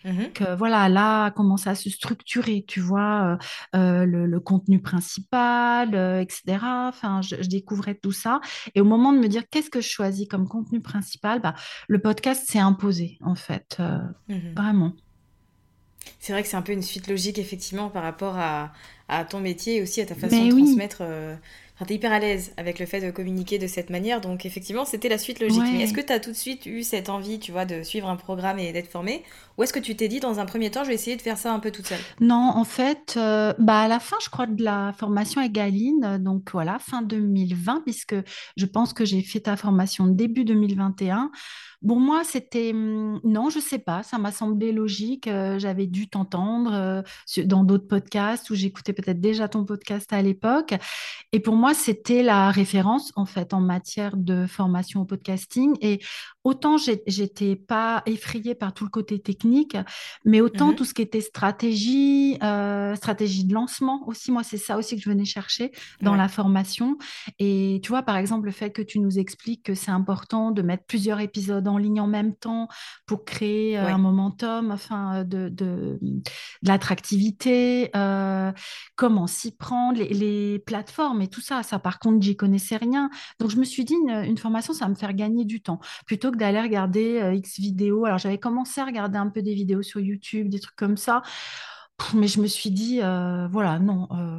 Mhm. 0.05 0.33
Que, 0.33 0.55
voilà, 0.55 0.89
là, 0.89 1.31
commence 1.31 1.65
à 1.65 1.75
se 1.75 1.89
structurer, 1.89 2.65
tu 2.67 2.81
vois, 2.81 3.37
le, 3.73 4.25
le 4.25 4.39
contenu 4.41 4.81
principal, 4.81 5.95
etc. 6.19 6.57
Enfin, 6.89 7.21
je, 7.21 7.37
je 7.41 7.47
découvrais 7.47 7.95
tout 7.95 8.11
ça. 8.11 8.41
Et 8.75 8.81
au 8.81 8.85
moment 8.85 9.13
de 9.13 9.19
me 9.19 9.27
dire 9.27 9.43
qu'est-ce 9.49 9.69
que 9.69 9.79
je 9.79 9.87
choisis 9.87 10.27
comme 10.27 10.49
contenu 10.49 10.81
principal, 10.81 11.39
bah, 11.41 11.55
le 11.87 11.99
podcast 11.99 12.43
s'est 12.45 12.59
imposé, 12.59 13.17
en 13.21 13.35
fait, 13.35 13.62
euh, 13.79 13.99
Mhm. 14.27 14.57
vraiment. 14.57 14.93
C'est 16.19 16.33
vrai 16.33 16.43
que 16.43 16.49
c'est 16.49 16.57
un 16.57 16.61
peu 16.61 16.71
une 16.73 16.81
suite 16.81 17.07
logique, 17.07 17.37
effectivement, 17.39 17.89
par 17.89 18.03
rapport 18.03 18.37
à, 18.37 18.73
à 19.09 19.25
ton 19.25 19.39
métier 19.39 19.77
et 19.77 19.81
aussi 19.81 20.01
à 20.01 20.05
ta 20.05 20.15
façon 20.15 20.45
Mais 20.45 20.45
de 20.45 20.49
oui. 20.51 20.59
transmettre 20.59 20.97
euh, 21.01 21.35
Enfin, 21.75 21.85
t'es 21.85 21.95
hyper 21.95 22.11
à 22.11 22.19
l'aise 22.19 22.53
avec 22.57 22.77
le 22.77 22.85
fait 22.85 23.01
de 23.01 23.09
communiquer 23.09 23.57
de 23.57 23.65
cette 23.65 23.89
manière, 23.89 24.21
donc 24.21 24.45
effectivement, 24.45 24.85
c'était 24.85 25.09
la 25.09 25.17
suite 25.17 25.39
logique. 25.39 25.71
Mais 25.71 25.79
est-ce 25.81 25.93
que 25.93 26.01
tu 26.01 26.13
as 26.13 26.19
tout 26.19 26.29
de 26.31 26.35
suite 26.35 26.67
eu 26.67 26.83
cette 26.83 27.09
envie, 27.09 27.39
tu 27.39 27.51
vois, 27.51 27.65
de 27.65 27.81
suivre 27.81 28.07
un 28.09 28.15
programme 28.15 28.59
et 28.59 28.71
d'être 28.73 28.87
formée 28.91 29.23
Ou 29.57 29.63
est-ce 29.63 29.73
que 29.73 29.79
tu 29.79 29.95
t'es 29.95 30.07
dit, 30.07 30.19
dans 30.19 30.39
un 30.39 30.45
premier 30.45 30.71
temps, 30.71 30.83
je 30.83 30.89
vais 30.89 30.95
essayer 30.95 31.15
de 31.15 31.21
faire 31.21 31.37
ça 31.37 31.53
un 31.53 31.59
peu 31.59 31.71
toute 31.71 31.87
seule? 31.87 32.05
Non, 32.19 32.51
en 32.55 32.63
fait, 32.63 33.15
euh, 33.17 33.53
bah 33.59 33.81
à 33.81 33.87
la 33.87 33.99
fin, 33.99 34.17
je 34.23 34.29
crois, 34.29 34.47
de 34.47 34.63
la 34.63 34.93
formation 34.97 35.41
Egaline, 35.41 36.17
donc 36.19 36.51
voilà, 36.51 36.79
fin 36.79 37.01
2020, 37.01 37.81
puisque 37.85 38.15
je 38.57 38.65
pense 38.65 38.93
que 38.93 39.05
j'ai 39.05 39.21
fait 39.21 39.41
ta 39.41 39.55
formation 39.55 40.07
début 40.07 40.43
2021. 40.43 41.31
Bon, 41.81 41.99
moi, 41.99 42.23
c'était... 42.23 42.71
hum, 42.73 43.19
Non, 43.25 43.49
je 43.49 43.59
sais 43.59 43.77
pas, 43.79 44.03
ça 44.03 44.17
m'a 44.17 44.31
semblé 44.31 44.71
logique. 44.71 45.27
euh, 45.27 45.59
j'avais 45.59 45.85
dû 45.85 46.07
t'entendre 46.07 46.71
euh, 46.73 47.01
dans 47.45 47.63
d'autres 47.63 47.87
podcasts 47.87 48.49
où 48.49 48.55
j'écoutais 48.55 48.93
peut-être 48.93 49.19
déjà 49.19 49.49
ton 49.49 49.65
podcast 49.65 50.11
à 50.13 50.21
l'époque. 50.21 50.73
Et 51.33 51.39
pour 51.41 51.55
moi, 51.55 51.73
c'était 51.73 52.23
la 52.23 52.51
référence, 52.51 53.11
en 53.15 53.25
fait, 53.25 53.53
en 53.53 53.59
matière 53.59 54.15
de 54.15 54.45
formation 54.47 55.01
au 55.01 55.05
podcasting. 55.05 55.75
Et 55.81 55.99
autant 56.43 56.77
j'étais 56.77 57.55
pas 57.55 58.03
effrayée 58.05 58.55
par 58.55 58.73
tout 58.73 58.83
le 58.83 58.89
côté 58.89 59.19
technique, 59.19 59.77
mais 60.25 60.41
autant 60.41 60.69
Mhm. 60.69 60.75
tout 60.75 60.85
ce 60.85 60.93
qui 60.93 61.01
était 61.01 61.21
stratégie, 61.21 62.37
euh, 62.43 62.95
stratégie 62.95 63.45
de 63.45 63.53
lancement 63.53 64.03
aussi, 64.07 64.31
moi, 64.31 64.43
c'est 64.43 64.57
ça 64.57 64.77
aussi 64.77 64.95
que 64.95 65.01
je 65.01 65.09
venais 65.09 65.25
chercher 65.25 65.71
dans 66.01 66.11
Ouais. 66.11 66.17
la 66.17 66.27
formation. 66.27 66.97
Et 67.39 67.79
tu 67.83 67.89
vois, 67.89 68.03
par 68.03 68.17
exemple, 68.17 68.45
le 68.45 68.51
fait 68.51 68.71
que 68.71 68.81
tu 68.81 68.99
nous 68.99 69.19
expliques 69.19 69.63
que 69.63 69.73
c'est 69.75 69.91
important 69.91 70.51
de 70.51 70.61
mettre 70.61 70.83
plusieurs 70.85 71.19
épisodes 71.21 71.67
en 71.67 71.77
ligne 71.77 72.01
en 72.01 72.07
même 72.07 72.35
temps 72.35 72.67
pour 73.05 73.23
créer 73.25 73.77
euh, 73.79 73.85
Ouais. 73.85 73.91
un 73.91 73.97
momentum, 73.97 74.71
enfin, 74.71 75.21
euh, 75.21 75.23
de, 75.23 75.49
de, 75.49 75.99
de 76.01 76.21
l'attractivité, 76.67 77.89
euh, 77.95 78.51
comment 78.95 79.27
s'y 79.27 79.55
prendre, 79.55 79.97
les, 79.99 80.09
les 80.09 80.59
plateformes 80.59 81.21
et 81.21 81.27
tout 81.27 81.41
ça. 81.41 81.63
Ça, 81.63 81.79
par 81.79 81.99
contre, 81.99 82.21
j'y 82.23 82.35
connaissais 82.35 82.77
rien. 82.77 83.09
Donc, 83.39 83.49
je 83.49 83.57
me 83.57 83.63
suis 83.63 83.85
dit, 83.85 83.93
une, 83.95 84.11
une 84.25 84.37
formation, 84.37 84.73
ça 84.73 84.85
va 84.85 84.89
me 84.89 84.95
faire 84.95 85.13
gagner 85.13 85.45
du 85.45 85.61
temps 85.61 85.79
plutôt 86.05 86.31
d'aller 86.37 86.61
regarder 86.61 87.21
euh, 87.21 87.33
X 87.33 87.59
vidéos. 87.59 88.05
Alors, 88.05 88.17
j'avais 88.17 88.37
commencé 88.37 88.81
à 88.81 88.85
regarder 88.85 89.17
un 89.17 89.29
peu 89.29 89.41
des 89.41 89.53
vidéos 89.53 89.81
sur 89.81 89.99
YouTube, 89.99 90.49
des 90.49 90.59
trucs 90.59 90.75
comme 90.75 90.97
ça. 90.97 91.21
Mais 92.13 92.27
je 92.27 92.41
me 92.41 92.47
suis 92.47 92.71
dit, 92.71 92.99
euh, 93.01 93.47
voilà, 93.51 93.79
non, 93.79 94.07
euh, 94.11 94.37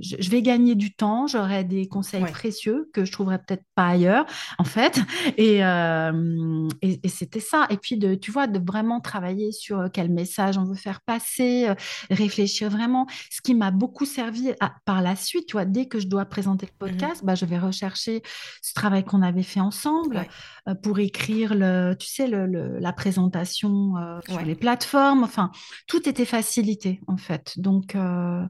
je, 0.00 0.16
je 0.18 0.30
vais 0.30 0.42
gagner 0.42 0.74
du 0.74 0.94
temps, 0.94 1.26
j'aurai 1.26 1.64
des 1.64 1.88
conseils 1.88 2.22
Ouais. 2.22 2.30
précieux 2.30 2.90
que 2.92 3.04
je 3.04 3.12
trouverai 3.12 3.38
peut-être 3.38 3.64
pas 3.74 3.88
ailleurs, 3.88 4.26
en 4.58 4.64
fait. 4.64 5.00
Et, 5.38 5.64
euh, 5.64 6.68
et, 6.82 7.00
et 7.02 7.08
c'était 7.08 7.40
ça. 7.40 7.66
Et 7.70 7.76
puis, 7.76 7.96
de, 7.96 8.14
tu 8.14 8.30
vois, 8.30 8.46
de 8.46 8.60
vraiment 8.64 9.00
travailler 9.00 9.52
sur 9.52 9.88
quel 9.92 10.10
message 10.10 10.58
on 10.58 10.64
veut 10.64 10.74
faire 10.74 11.00
passer, 11.02 11.68
réfléchir 12.10 12.70
vraiment. 12.70 13.06
Ce 13.30 13.40
qui 13.40 13.54
m'a 13.54 13.70
beaucoup 13.70 14.04
servi 14.04 14.50
à- 14.60 14.74
par 14.84 15.02
la 15.02 15.16
suite, 15.16 15.46
tu 15.46 15.52
vois, 15.52 15.64
dès 15.64 15.86
que 15.86 15.98
je 16.00 16.06
dois 16.08 16.24
présenter 16.26 16.66
le 16.66 16.72
Mhm. 16.86 16.90
podcast, 16.92 17.24
bah, 17.24 17.34
je 17.34 17.44
vais 17.46 17.58
rechercher 17.58 18.22
ce 18.62 18.74
travail 18.74 19.04
qu'on 19.04 19.22
avait 19.22 19.42
fait 19.42 19.60
ensemble 19.60 20.26
Ouais. 20.66 20.74
pour 20.82 20.98
écrire 20.98 21.54
le, 21.54 21.94
tu 21.98 22.06
sais, 22.08 22.26
le, 22.26 22.46
le- 22.46 22.78
la 22.78 22.92
présentation 22.92 23.94
sur 24.26 24.36
Ouais. 24.36 24.44
les 24.44 24.54
plateformes. 24.54 25.22
Enfin, 25.24 25.50
tout 25.86 26.08
était 26.08 26.24
facilité 26.24 27.00
en 27.08 27.16
fait. 27.16 27.58
Donc, 27.58 27.94
euh, 27.94 28.42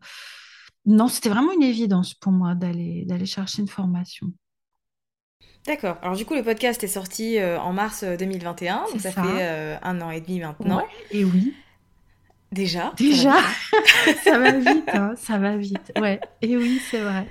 non, 0.84 1.08
c'était 1.08 1.28
vraiment 1.28 1.52
une 1.52 1.62
évidence 1.62 2.14
pour 2.14 2.32
moi 2.32 2.54
d'aller 2.54 3.04
d'aller 3.06 3.26
chercher 3.26 3.62
une 3.62 3.68
formation. 3.68 4.28
D'accord. 5.66 5.98
Alors 6.00 6.16
du 6.16 6.24
coup, 6.24 6.34
le 6.34 6.44
podcast 6.44 6.82
est 6.84 6.88
sorti 6.88 7.38
euh, 7.38 7.58
en 7.58 7.72
mars 7.72 8.04
euh, 8.04 8.16
2021, 8.16 8.76
donc 8.76 8.88
C'est 8.92 8.98
ça 9.00 9.10
ça. 9.12 9.22
fait 9.24 9.42
euh, 9.42 9.76
un 9.82 10.00
an 10.00 10.10
et 10.10 10.20
demi 10.20 10.38
maintenant. 10.38 10.78
Ouais, 10.78 10.84
et 11.10 11.24
oui, 11.24 11.54
Déjà. 12.52 12.80
ça 12.80 12.88
va 12.90 12.94
déjà, 12.96 13.36
vite. 13.36 14.16
ça 14.24 14.38
va 14.38 14.52
vite, 14.52 14.88
hein, 14.94 15.14
ça 15.16 15.38
va 15.38 15.56
vite. 15.56 15.92
Ouais, 15.98 16.20
et 16.40 16.56
oui, 16.56 16.80
c'est 16.90 17.00
vrai. 17.00 17.26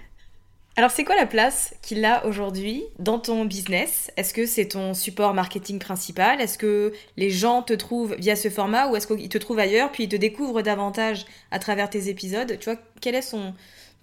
Alors 0.77 0.91
c'est 0.91 1.05
quoi 1.05 1.15
la 1.15 1.25
place 1.25 1.74
qu'il 1.82 2.03
a 2.03 2.25
aujourd'hui 2.25 2.84
dans 3.00 3.17
ton 3.17 3.46
business? 3.46 4.12
Est-ce 4.17 4.34
que 4.34 4.46
c'est 4.46 4.67
ton 4.67 4.94
support 4.94 5.34
marketing 5.34 5.79
principal? 5.79 6.41
Est-ce 6.41 6.58
que 6.58 6.91
les 7.15 7.29
gens 7.29 7.62
te 7.62 7.72
trouvent 7.72 8.13
via 8.20 8.36
ce 8.36 8.50
format 8.50 8.89
ou 8.89 8.96
est-ce 8.98 9.08
qu'ils 9.08 9.29
te 9.29 9.38
trouvent 9.38 9.60
ailleurs 9.60 9.89
puis 9.94 10.03
ils 10.03 10.10
te 10.10 10.17
découvrent 10.17 10.62
davantage 10.62 11.25
à 11.51 11.60
travers 11.60 11.89
tes 11.89 12.10
épisodes? 12.10 12.58
Tu 12.60 12.65
vois, 12.65 12.77
quelle 13.00 13.15
est 13.15 13.22
son 13.22 13.53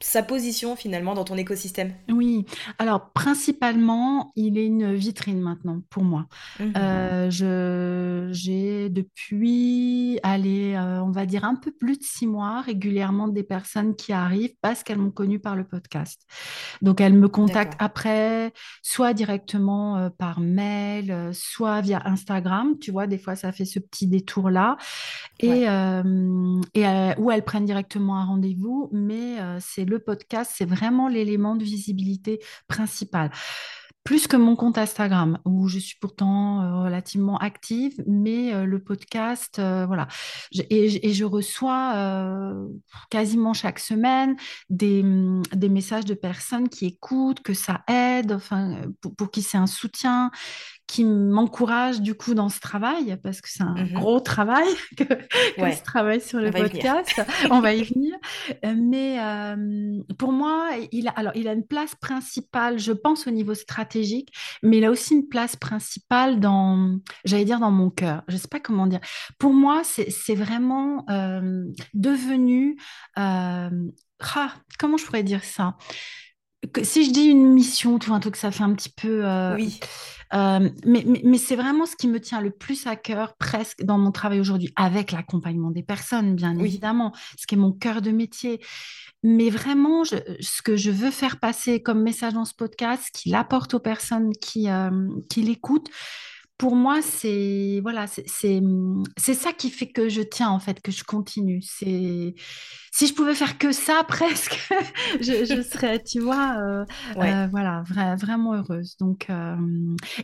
sa 0.03 0.23
position 0.23 0.77
finalement 0.77 1.15
dans 1.15 1.25
ton 1.25 1.37
écosystème 1.37 1.95
Oui, 2.11 2.45
alors 2.79 3.11
principalement, 3.13 4.33
il 4.37 4.59
est 4.59 4.67
une 4.67 4.93
vitrine 4.95 5.41
maintenant 5.41 5.81
pour 5.91 6.03
moi. 6.05 6.27
Mhm. 6.61 6.73
Euh, 6.77 7.31
je, 7.31 8.29
j'ai 8.33 8.89
depuis, 8.89 10.19
allez, 10.23 10.75
euh, 10.75 11.03
on 11.03 11.11
va 11.11 11.27
dire 11.27 11.45
un 11.45 11.55
peu 11.55 11.71
plus 11.71 11.99
de 11.99 12.03
six 12.05 12.27
mois 12.27 12.61
régulièrement 12.63 13.29
des 13.29 13.43
personnes 13.43 13.95
qui 13.95 14.13
arrivent 14.13 14.55
parce 14.61 14.83
qu'elles 14.83 14.99
m'ont 14.99 15.11
connue 15.11 15.39
par 15.39 15.57
le 15.57 15.65
podcast. 15.65 16.23
Donc 16.83 17.01
elles 17.01 17.15
me 17.15 17.29
contactent 17.29 17.77
après, 17.79 18.53
soit 18.83 19.15
directement 19.15 19.97
euh, 19.99 20.11
par 20.11 20.41
mail, 20.41 21.11
euh, 21.11 21.33
soit 21.33 21.81
via 21.81 22.03
Instagram. 22.07 22.79
Tu 22.81 22.91
vois, 22.91 23.07
des 23.07 23.19
fois 23.19 23.37
ça 23.37 23.53
fait 23.53 23.65
ce 23.65 23.79
petit 23.79 24.07
détour-là. 24.07 24.77
Et, 25.41 25.53
Ouais. 25.53 25.67
et 26.75 26.85
ou 27.19 27.31
elles 27.31 27.45
prennent 27.45 27.65
directement 27.65 28.17
un 28.17 28.25
rendez-vous, 28.25 28.89
mais 28.93 29.37
c'est 29.61 29.85
le 29.85 29.92
podcast, 30.01 30.53
c'est 30.55 30.65
vraiment 30.65 31.09
l'élément 31.09 31.57
de 31.57 31.65
visibilité 31.65 32.41
principal. 32.69 33.31
Plus 34.05 34.27
que 34.27 34.37
mon 34.37 34.57
compte 34.57 34.79
Instagram, 34.79 35.39
où 35.45 35.69
je 35.69 35.79
suis 35.79 35.97
pourtant 36.01 36.61
euh, 36.61 36.83
relativement 36.83 37.39
active, 37.39 38.03
mais 38.09 38.53
euh, 38.53 38.65
le 38.65 38.83
podcast, 38.83 39.61
euh, 39.61 39.87
voilà. 39.87 40.09
Et, 40.71 41.13
je 41.13 41.25
reçois 41.25 42.53
quasiment 43.11 43.53
chaque 43.55 43.79
semaine 43.79 44.35
des, 44.71 45.03
hum, 45.03 45.43
des 45.55 45.69
messages 45.69 46.05
de 46.05 46.15
personnes 46.15 46.69
qui 46.69 46.87
écoutent, 46.87 47.43
que 47.43 47.55
ça 47.55 47.83
aide, 47.89 48.33
enfin, 48.33 48.83
pour, 49.01 49.15
pour 49.15 49.31
qui 49.31 49.41
c'est 49.41 49.59
un 49.59 49.69
soutien, 49.69 50.33
qui 50.93 51.05
m'encouragent 51.05 52.03
du 52.03 52.15
coup 52.15 52.35
dans 52.35 52.51
ce 52.51 52.61
travail, 52.61 53.17
parce 53.23 53.41
que 53.41 53.49
c'est 53.55 53.63
un 53.63 53.75
Mhm. 53.75 53.93
gros 53.95 54.21
travail 54.21 54.69
que, 54.99 55.05
que 55.05 55.61
Ouais. 55.63 55.73
ce 55.73 55.83
travail 55.83 56.21
sur 56.21 56.39
On 56.39 56.43
le 56.43 56.51
venir. 56.51 56.65
podcast. 56.71 57.23
On 57.51 57.61
va 57.61 57.73
y 57.75 57.83
venir. 57.83 58.15
Euh, 58.67 58.75
Mais 58.77 59.19
euh, 59.21 59.57
pour 60.19 60.33
moi, 60.33 60.69
il 60.93 61.09
a, 61.09 61.13
alors, 61.13 61.33
il 61.35 61.49
a 61.49 61.55
une 61.55 61.67
place 61.67 61.95
principale, 61.95 62.79
je 62.79 62.93
pense, 62.93 63.27
au 63.27 63.31
niveau 63.31 63.55
stratégique, 63.55 64.29
mais 64.63 64.79
il 64.79 64.85
a 64.85 64.91
aussi 64.91 65.15
une 65.15 65.29
place 65.29 65.57
principale 65.57 66.41
dans, 66.41 66.99
j'allais 67.25 67.47
dire, 67.47 67.61
dans 67.61 67.71
mon 67.71 67.89
cœur. 67.91 68.23
Je 68.29 68.35
ne 68.35 68.39
sais 68.41 68.49
pas 68.49 68.61
comment 68.61 68.87
dire. 68.87 69.01
Pour 69.39 69.55
moi, 69.55 69.81
c'est 69.85 70.11
c'est 70.11 70.35
vraiment 70.35 71.05
euh, 71.09 71.65
devenu... 71.95 72.77
euh, 73.19 73.71
ah, 74.35 74.53
comment 74.79 74.97
je 74.99 75.05
pourrais 75.07 75.25
dire 75.25 75.43
ça? 75.43 75.77
Que- 76.73 76.85
si 76.85 77.05
je 77.05 77.11
dis 77.11 77.25
une 77.25 77.53
mission, 77.53 77.99
tu 77.99 78.07
vois, 78.09 78.17
un 78.17 78.21
truc, 78.21 78.37
ça 78.37 78.51
fait 78.51 78.63
un 78.63 78.73
petit 78.75 78.89
peu... 78.91 79.25
euh, 79.27 79.57
Oui. 79.57 79.81
euh, 80.33 80.71
mais 80.87 81.03
mais, 81.07 81.21
mais 81.25 81.39
c'est 81.39 81.57
vraiment 81.57 81.87
ce 81.87 81.97
qui 81.97 82.07
me 82.07 82.21
tient 82.21 82.41
le 82.41 82.51
plus 82.51 82.87
à 82.87 82.95
cœur, 82.95 83.35
presque, 83.37 83.83
dans 83.83 83.99
mon 83.99 84.13
travail 84.13 84.39
aujourd'hui, 84.39 84.73
avec 84.77 85.11
l'accompagnement 85.11 85.71
des 85.73 85.83
personnes, 85.83 86.37
bien 86.37 86.55
Oui. 86.57 86.67
évidemment, 86.67 87.13
ce 87.39 87.47
qui 87.47 87.57
est 87.57 87.59
mon 87.59 87.73
cœur 87.73 88.01
de 88.01 88.11
métier. 88.13 88.61
Mais 89.25 89.51
vraiment, 89.51 90.05
je- 90.05 90.17
ce 90.41 90.63
que 90.63 90.77
je 90.77 90.91
veux 90.91 91.11
faire 91.11 91.39
passer 91.41 91.83
comme 91.83 92.01
message 92.03 92.35
dans 92.35 92.45
ce 92.45 92.55
podcast, 92.55 93.05
ce 93.13 93.23
qu'il 93.23 93.35
apporte 93.35 93.75
aux 93.75 93.81
personnes 93.81 94.33
qui, 94.41 94.69
euh, 94.69 94.91
qui 95.29 95.43
l'écoutent, 95.43 95.89
pour 96.63 96.77
moi, 96.77 97.03
c'est 97.03 97.81
voilà, 97.83 98.07
c'est 98.07 99.35
ça 99.35 99.53
qui 99.53 99.69
fait 99.69 99.89
que 99.91 100.09
je 100.09 100.23
tiens 100.23 100.49
en 100.49 100.61
fait, 100.61 100.81
que 100.81 100.93
je 100.93 101.03
continue. 101.03 101.61
C'est 101.61 102.37
si 102.93 103.07
je 103.09 103.15
pouvais 103.15 103.35
faire 103.35 103.59
que 103.59 103.73
ça 103.73 104.05
presque, 104.09 104.57
je, 105.21 105.45
je 105.45 105.61
serais, 105.61 106.01
tu 106.05 106.21
vois, 106.21 106.55
euh, 106.61 106.85
Ouais. 107.17 107.33
euh, 107.33 107.49
voilà, 107.49 107.83
vra- 107.83 108.17
vraiment 108.17 108.55
heureuse. 108.55 108.97
Donc, 109.01 109.27
euh, 109.29 109.57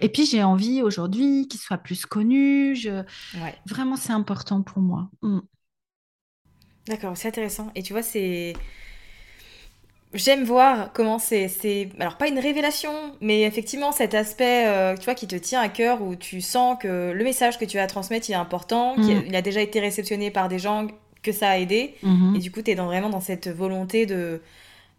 et 0.00 0.09
puis 0.09 0.26
j'ai 0.26 0.45
envie 0.45 0.80
aujourd'hui 0.80 1.49
qu'il 1.49 1.59
soit 1.59 1.78
plus 1.78 2.07
connu. 2.07 2.76
Je, 2.76 3.02
Ouais. 3.42 3.57
vraiment, 3.66 3.97
c'est 3.97 4.12
important 4.12 4.62
pour 4.62 4.80
moi. 4.80 5.11
Mm. 5.23 5.40
D'accord, 6.87 7.16
c'est 7.16 7.28
intéressant. 7.28 7.71
Et 7.75 7.83
tu 7.83 7.92
vois, 7.92 8.02
c'est. 8.02 8.54
J'aime 10.15 10.45
voir 10.45 10.91
comment 10.95 11.19
c'est, 11.19 11.49
c'est, 11.49 11.91
alors 12.00 12.17
pas 12.17 12.29
une 12.29 12.38
révélation, 12.38 12.93
mais 13.21 13.43
effectivement 13.43 13.93
cet 13.93 14.15
aspect, 14.15 14.65
euh, 14.67 14.97
tu 14.97 15.05
vois, 15.05 15.15
qui 15.15 15.27
te 15.27 15.37
tient 15.37 15.61
à 15.61 15.69
cœur, 15.69 16.00
où 16.00 16.17
tu 16.17 16.41
sens 16.41 16.79
que 16.81 17.12
le 17.12 17.25
message 17.25 17.59
que 17.59 17.67
tu 17.67 17.77
vas 17.77 17.87
transmettre, 17.87 18.31
il 18.31 18.33
est 18.33 18.37
important, 18.37 18.95
qu'il 18.95 19.17
Mm. 19.19 19.25
il 19.27 19.37
a 19.37 19.43
déjà 19.43 19.61
été 19.61 19.81
réceptionné 19.81 20.31
par 20.31 20.49
des 20.49 20.59
gens 20.59 20.87
que 21.23 21.31
ça 21.33 21.50
a 21.50 21.59
aidé, 21.59 21.95
Mhm. 22.03 22.37
et 22.37 22.38
du 22.38 22.50
coup, 22.50 22.62
tu 22.62 22.71
es 22.71 22.75
dans, 22.75 22.87
vraiment 22.87 23.11
dans 23.11 23.21
cette 23.21 23.49
volonté 23.49 24.07
de, 24.07 24.41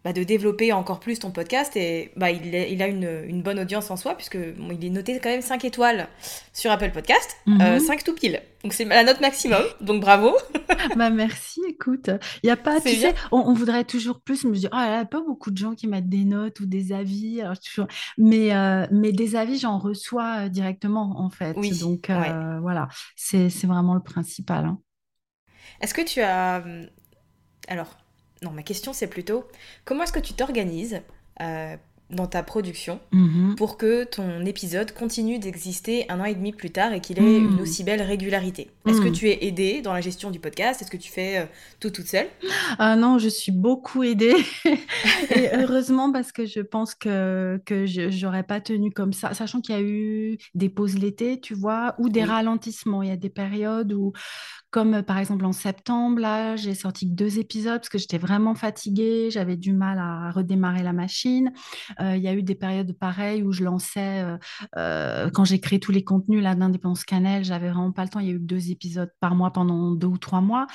bah, 0.04 0.12
de 0.12 0.22
développer 0.24 0.72
encore 0.72 0.98
plus 1.00 1.18
ton 1.18 1.30
podcast, 1.30 1.76
et 1.76 2.10
bah, 2.16 2.30
il, 2.30 2.54
est- 2.54 2.72
il 2.72 2.82
a 2.82 2.86
une, 2.88 3.24
une 3.26 3.42
bonne 3.42 3.58
audience 3.58 3.90
en 3.90 3.96
soi, 3.96 4.14
puisque 4.14 4.38
bon, 4.56 4.70
il 4.72 4.84
est 4.84 4.90
noté 4.90 5.18
quand 5.20 5.28
même 5.28 5.42
5 5.42 5.64
étoiles 5.64 6.08
sur 6.52 6.70
Apple 6.70 6.90
Podcast, 6.90 7.36
Mhm. 7.46 7.78
5 7.80 8.04
tout 8.04 8.14
pile, 8.14 8.40
donc 8.64 8.72
c'est 8.72 8.84
la 8.84 9.04
note 9.04 9.20
maximum, 9.20 9.62
donc 9.80 10.00
bravo. 10.00 10.34
Bah 10.96 11.10
merci, 11.10 11.60
écoute. 11.68 12.08
Il 12.42 12.46
y 12.46 12.50
a 12.50 12.56
pas, 12.56 12.80
C'est 12.80 12.90
tu 12.92 12.96
bien. 12.96 13.10
sais, 13.10 13.14
on, 13.32 13.38
on 13.40 13.52
voudrait 13.52 13.84
toujours 13.84 14.20
plus. 14.20 14.42
Je 14.42 14.48
me 14.48 14.54
dis, 14.54 14.66
oh, 14.72 14.76
il 14.76 14.88
n'y 14.88 14.94
a 14.96 15.04
pas 15.04 15.20
beaucoup 15.20 15.50
de 15.50 15.56
gens 15.58 15.74
qui 15.74 15.86
mettent 15.86 16.08
des 16.08 16.24
notes 16.24 16.58
ou 16.60 16.66
des 16.66 16.92
avis. 16.92 17.42
Alors, 17.42 17.58
toujours... 17.60 17.86
mais, 18.16 18.54
euh, 18.54 18.86
mais 18.90 19.12
des 19.12 19.36
avis, 19.36 19.58
j'en 19.58 19.78
reçois 19.78 20.46
euh, 20.46 20.48
directement, 20.48 21.20
en 21.20 21.28
fait. 21.28 21.54
Oui, 21.58 21.78
Donc, 21.78 22.06
ouais. 22.08 22.30
euh, 22.30 22.58
voilà, 22.60 22.88
c'est, 23.14 23.50
c'est 23.50 23.66
vraiment 23.66 23.94
le 23.94 24.00
principal. 24.02 24.64
hein. 24.64 24.78
Est-ce 25.82 25.92
que 25.94 26.02
tu 26.02 26.20
as... 26.22 26.64
Alors, 27.68 27.98
non, 28.42 28.50
ma 28.52 28.62
question 28.62 28.92
c'est 28.92 29.06
plutôt, 29.08 29.44
comment 29.84 30.04
est-ce 30.04 30.12
que 30.12 30.20
tu 30.20 30.32
t'organises 30.34 31.00
dans 32.10 32.26
ta 32.26 32.42
production 32.42 32.98
Mhm. 33.12 33.54
pour 33.56 33.76
que 33.78 34.02
ton 34.02 34.44
épisode 34.44 34.92
continue 34.92 35.38
d'exister 35.38 36.10
un 36.10 36.18
an 36.18 36.24
et 36.24 36.34
demi 36.34 36.50
plus 36.50 36.70
tard 36.70 36.92
et 36.92 37.00
qu'il 37.00 37.20
ait 37.20 37.22
Mm. 37.40 37.52
une 37.52 37.60
aussi 37.60 37.84
belle 37.84 38.02
régularité? 38.02 38.68
Est-ce 38.88 39.00
que 39.00 39.10
Mm. 39.10 39.12
tu 39.12 39.28
es 39.28 39.44
aidée 39.44 39.80
dans 39.80 39.92
la 39.92 40.00
gestion 40.00 40.32
du 40.32 40.40
podcast? 40.40 40.82
Est-ce 40.82 40.90
que 40.90 40.96
tu 40.96 41.08
fais 41.12 41.38
euh, 41.38 41.44
tout 41.78 41.90
toute 41.90 42.08
seule? 42.08 42.26
Ah 42.80 42.96
non, 42.96 43.18
je 43.20 43.28
suis 43.28 43.52
beaucoup 43.52 44.02
aidée. 44.02 44.34
Et 45.36 45.50
heureusement, 45.54 46.10
parce 46.10 46.32
que 46.32 46.46
je 46.46 46.58
pense 46.60 46.96
que, 46.96 47.60
que 47.64 47.86
je 47.86 48.24
n'aurais 48.24 48.42
pas 48.42 48.60
tenu 48.60 48.90
comme 48.90 49.12
ça, 49.12 49.32
sachant 49.32 49.60
qu'il 49.60 49.76
y 49.76 49.78
a 49.78 49.82
eu 49.82 50.36
des 50.56 50.68
pauses 50.68 50.98
l'été, 50.98 51.40
tu 51.40 51.54
vois, 51.54 51.94
ou 51.98 52.08
des 52.08 52.22
Oui. 52.22 52.26
ralentissements. 52.26 53.04
Il 53.04 53.08
y 53.10 53.12
a 53.12 53.16
des 53.16 53.30
périodes 53.30 53.92
où, 53.92 54.12
comme 54.70 54.94
euh, 54.94 55.02
par 55.02 55.18
exemple 55.18 55.44
en 55.44 55.52
septembre, 55.52 56.20
là, 56.20 56.56
j'ai 56.56 56.74
sorti 56.74 57.08
que 57.08 57.14
deux 57.14 57.38
épisodes 57.38 57.78
parce 57.78 57.88
que 57.88 57.98
j'étais 57.98 58.18
vraiment 58.18 58.54
fatiguée, 58.54 59.28
j'avais 59.30 59.56
du 59.56 59.72
mal 59.72 59.98
à 59.98 60.30
redémarrer 60.30 60.82
la 60.82 60.92
machine. 60.92 61.52
Euh, 62.00 62.16
il 62.16 62.22
y 62.22 62.28
a 62.28 62.34
eu 62.34 62.42
des 62.42 62.54
périodes 62.54 62.92
pareilles 62.92 63.42
où 63.42 63.52
je 63.52 63.64
lançais, 63.64 64.24
euh, 64.76 65.30
quand 65.30 65.44
j'ai 65.44 65.60
créé 65.60 65.80
tous 65.80 65.92
les 65.92 66.04
contenus 66.04 66.42
là 66.42 66.54
d'Indépendance 66.54 67.04
Cannelle, 67.04 67.44
j'avais 67.44 67.68
vraiment 67.70 67.92
pas 67.92 68.04
le 68.04 68.08
temps. 68.10 68.20
Il 68.20 68.26
y 68.26 68.30
a 68.30 68.32
eu 68.34 68.38
que 68.38 68.44
deux 68.44 68.70
épisodes 68.70 69.10
par 69.20 69.34
mois 69.34 69.52
pendant 69.52 69.92
deux 69.92 70.06
ou 70.06 70.18
trois 70.18 70.40
mois. 70.40 70.66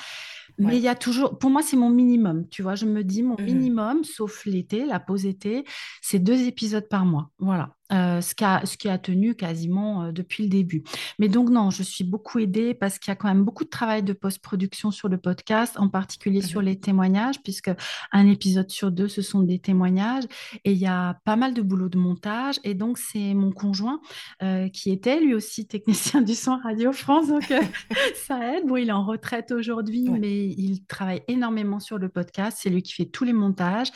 Mais 0.58 0.66
Ouais. 0.66 0.76
il 0.78 0.82
y 0.82 0.88
a 0.88 0.94
toujours, 0.94 1.38
pour 1.38 1.50
moi, 1.50 1.62
c'est 1.62 1.76
mon 1.76 1.90
minimum. 1.90 2.48
Tu 2.48 2.62
vois, 2.62 2.74
je 2.76 2.86
me 2.86 3.04
dis, 3.04 3.22
mon 3.22 3.36
Mhm. 3.38 3.44
minimum, 3.44 4.04
sauf 4.04 4.46
l'été, 4.46 4.86
la 4.86 5.00
pause 5.00 5.26
été, 5.26 5.64
c'est 6.00 6.18
deux 6.18 6.46
épisodes 6.46 6.88
par 6.88 7.04
mois. 7.04 7.30
Voilà. 7.38 7.74
Euh, 7.92 8.20
ce 8.20 8.34
qui 8.34 8.42
a, 8.42 8.66
ce 8.66 8.76
qui 8.76 8.88
a 8.88 8.98
tenu 8.98 9.36
quasiment 9.36 10.02
euh, 10.02 10.10
depuis 10.10 10.42
le 10.42 10.48
début. 10.48 10.82
Mais 11.20 11.28
donc, 11.28 11.50
non, 11.50 11.70
je 11.70 11.84
suis 11.84 12.02
beaucoup 12.02 12.40
aidée 12.40 12.74
parce 12.74 12.98
qu'il 12.98 13.12
y 13.12 13.12
a 13.12 13.14
quand 13.14 13.28
même 13.28 13.44
beaucoup 13.44 13.62
de 13.62 13.68
travail 13.68 14.02
de 14.02 14.12
post-production 14.12 14.90
sur 14.90 15.08
le 15.08 15.18
podcast, 15.18 15.76
en 15.78 15.88
particulier 15.88 16.42
sur 16.42 16.62
Mhm. 16.62 16.66
les 16.66 16.80
témoignages, 16.80 17.40
puisque 17.44 17.70
un 18.10 18.26
épisode 18.26 18.70
sur 18.70 18.90
deux, 18.90 19.06
ce 19.06 19.22
sont 19.22 19.42
des 19.42 19.60
témoignages. 19.60 20.24
Et 20.64 20.72
il 20.72 20.78
y 20.78 20.86
a 20.88 21.20
pas 21.24 21.36
mal 21.36 21.54
de 21.54 21.62
boulot 21.62 21.88
de 21.88 21.96
montage. 21.96 22.58
Et 22.64 22.74
donc, 22.74 22.98
c'est 22.98 23.34
mon 23.34 23.52
conjoint 23.52 24.00
euh, 24.42 24.68
qui 24.68 24.90
était 24.90 25.20
lui 25.20 25.34
aussi 25.34 25.68
technicien 25.68 26.22
du 26.22 26.34
son 26.34 26.56
Radio 26.56 26.90
France. 26.92 27.28
Donc, 27.28 27.44
ça 28.26 28.56
aide. 28.56 28.66
Bon, 28.66 28.76
il 28.78 28.88
est 28.88 28.92
en 28.92 29.04
retraite 29.04 29.52
aujourd'hui, 29.52 30.08
Ouais. 30.08 30.18
mais 30.18 30.46
il 30.46 30.84
travaille 30.88 31.22
énormément 31.28 31.78
sur 31.78 31.98
le 31.98 32.08
podcast. 32.08 32.58
C'est 32.60 32.70
lui 32.70 32.82
qui 32.82 32.94
fait 32.94 33.06
tous 33.06 33.22
les 33.22 33.32
montages. 33.32 33.92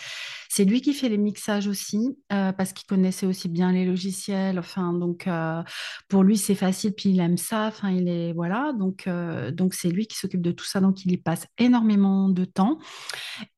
C'est 0.49 0.65
lui 0.65 0.81
qui 0.81 0.95
fait 0.95 1.09
les 1.09 1.19
mixages 1.19 1.67
aussi, 1.69 2.17
parce 2.29 2.73
qu'il 2.73 2.87
connaissait 2.87 3.25
aussi 3.27 3.49
bien 3.49 3.71
les 3.73 3.80
logiciels. 3.85 4.59
Enfin, 4.59 4.93
donc, 4.93 5.27
euh, 5.27 5.63
pour 6.09 6.23
lui, 6.23 6.37
c'est 6.37 6.55
facile. 6.55 6.93
Puis 6.93 7.11
il 7.11 7.21
aime 7.21 7.37
ça. 7.37 7.67
Enfin, 7.67 7.91
il 7.91 8.09
est, 8.09 8.33
voilà. 8.33 8.73
Donc, 8.79 9.07
euh, 9.07 9.51
donc 9.51 9.75
c'est 9.75 9.91
lui 9.91 10.07
qui 10.07 10.17
s'occupe 10.17 10.43
de 10.43 10.53
tout 10.53 10.65
ça. 10.65 10.81
Donc, 10.81 11.05
il 11.05 11.13
y 11.13 11.17
passe 11.17 11.47
énormément 11.59 12.29
de 12.29 12.45
temps. 12.45 12.79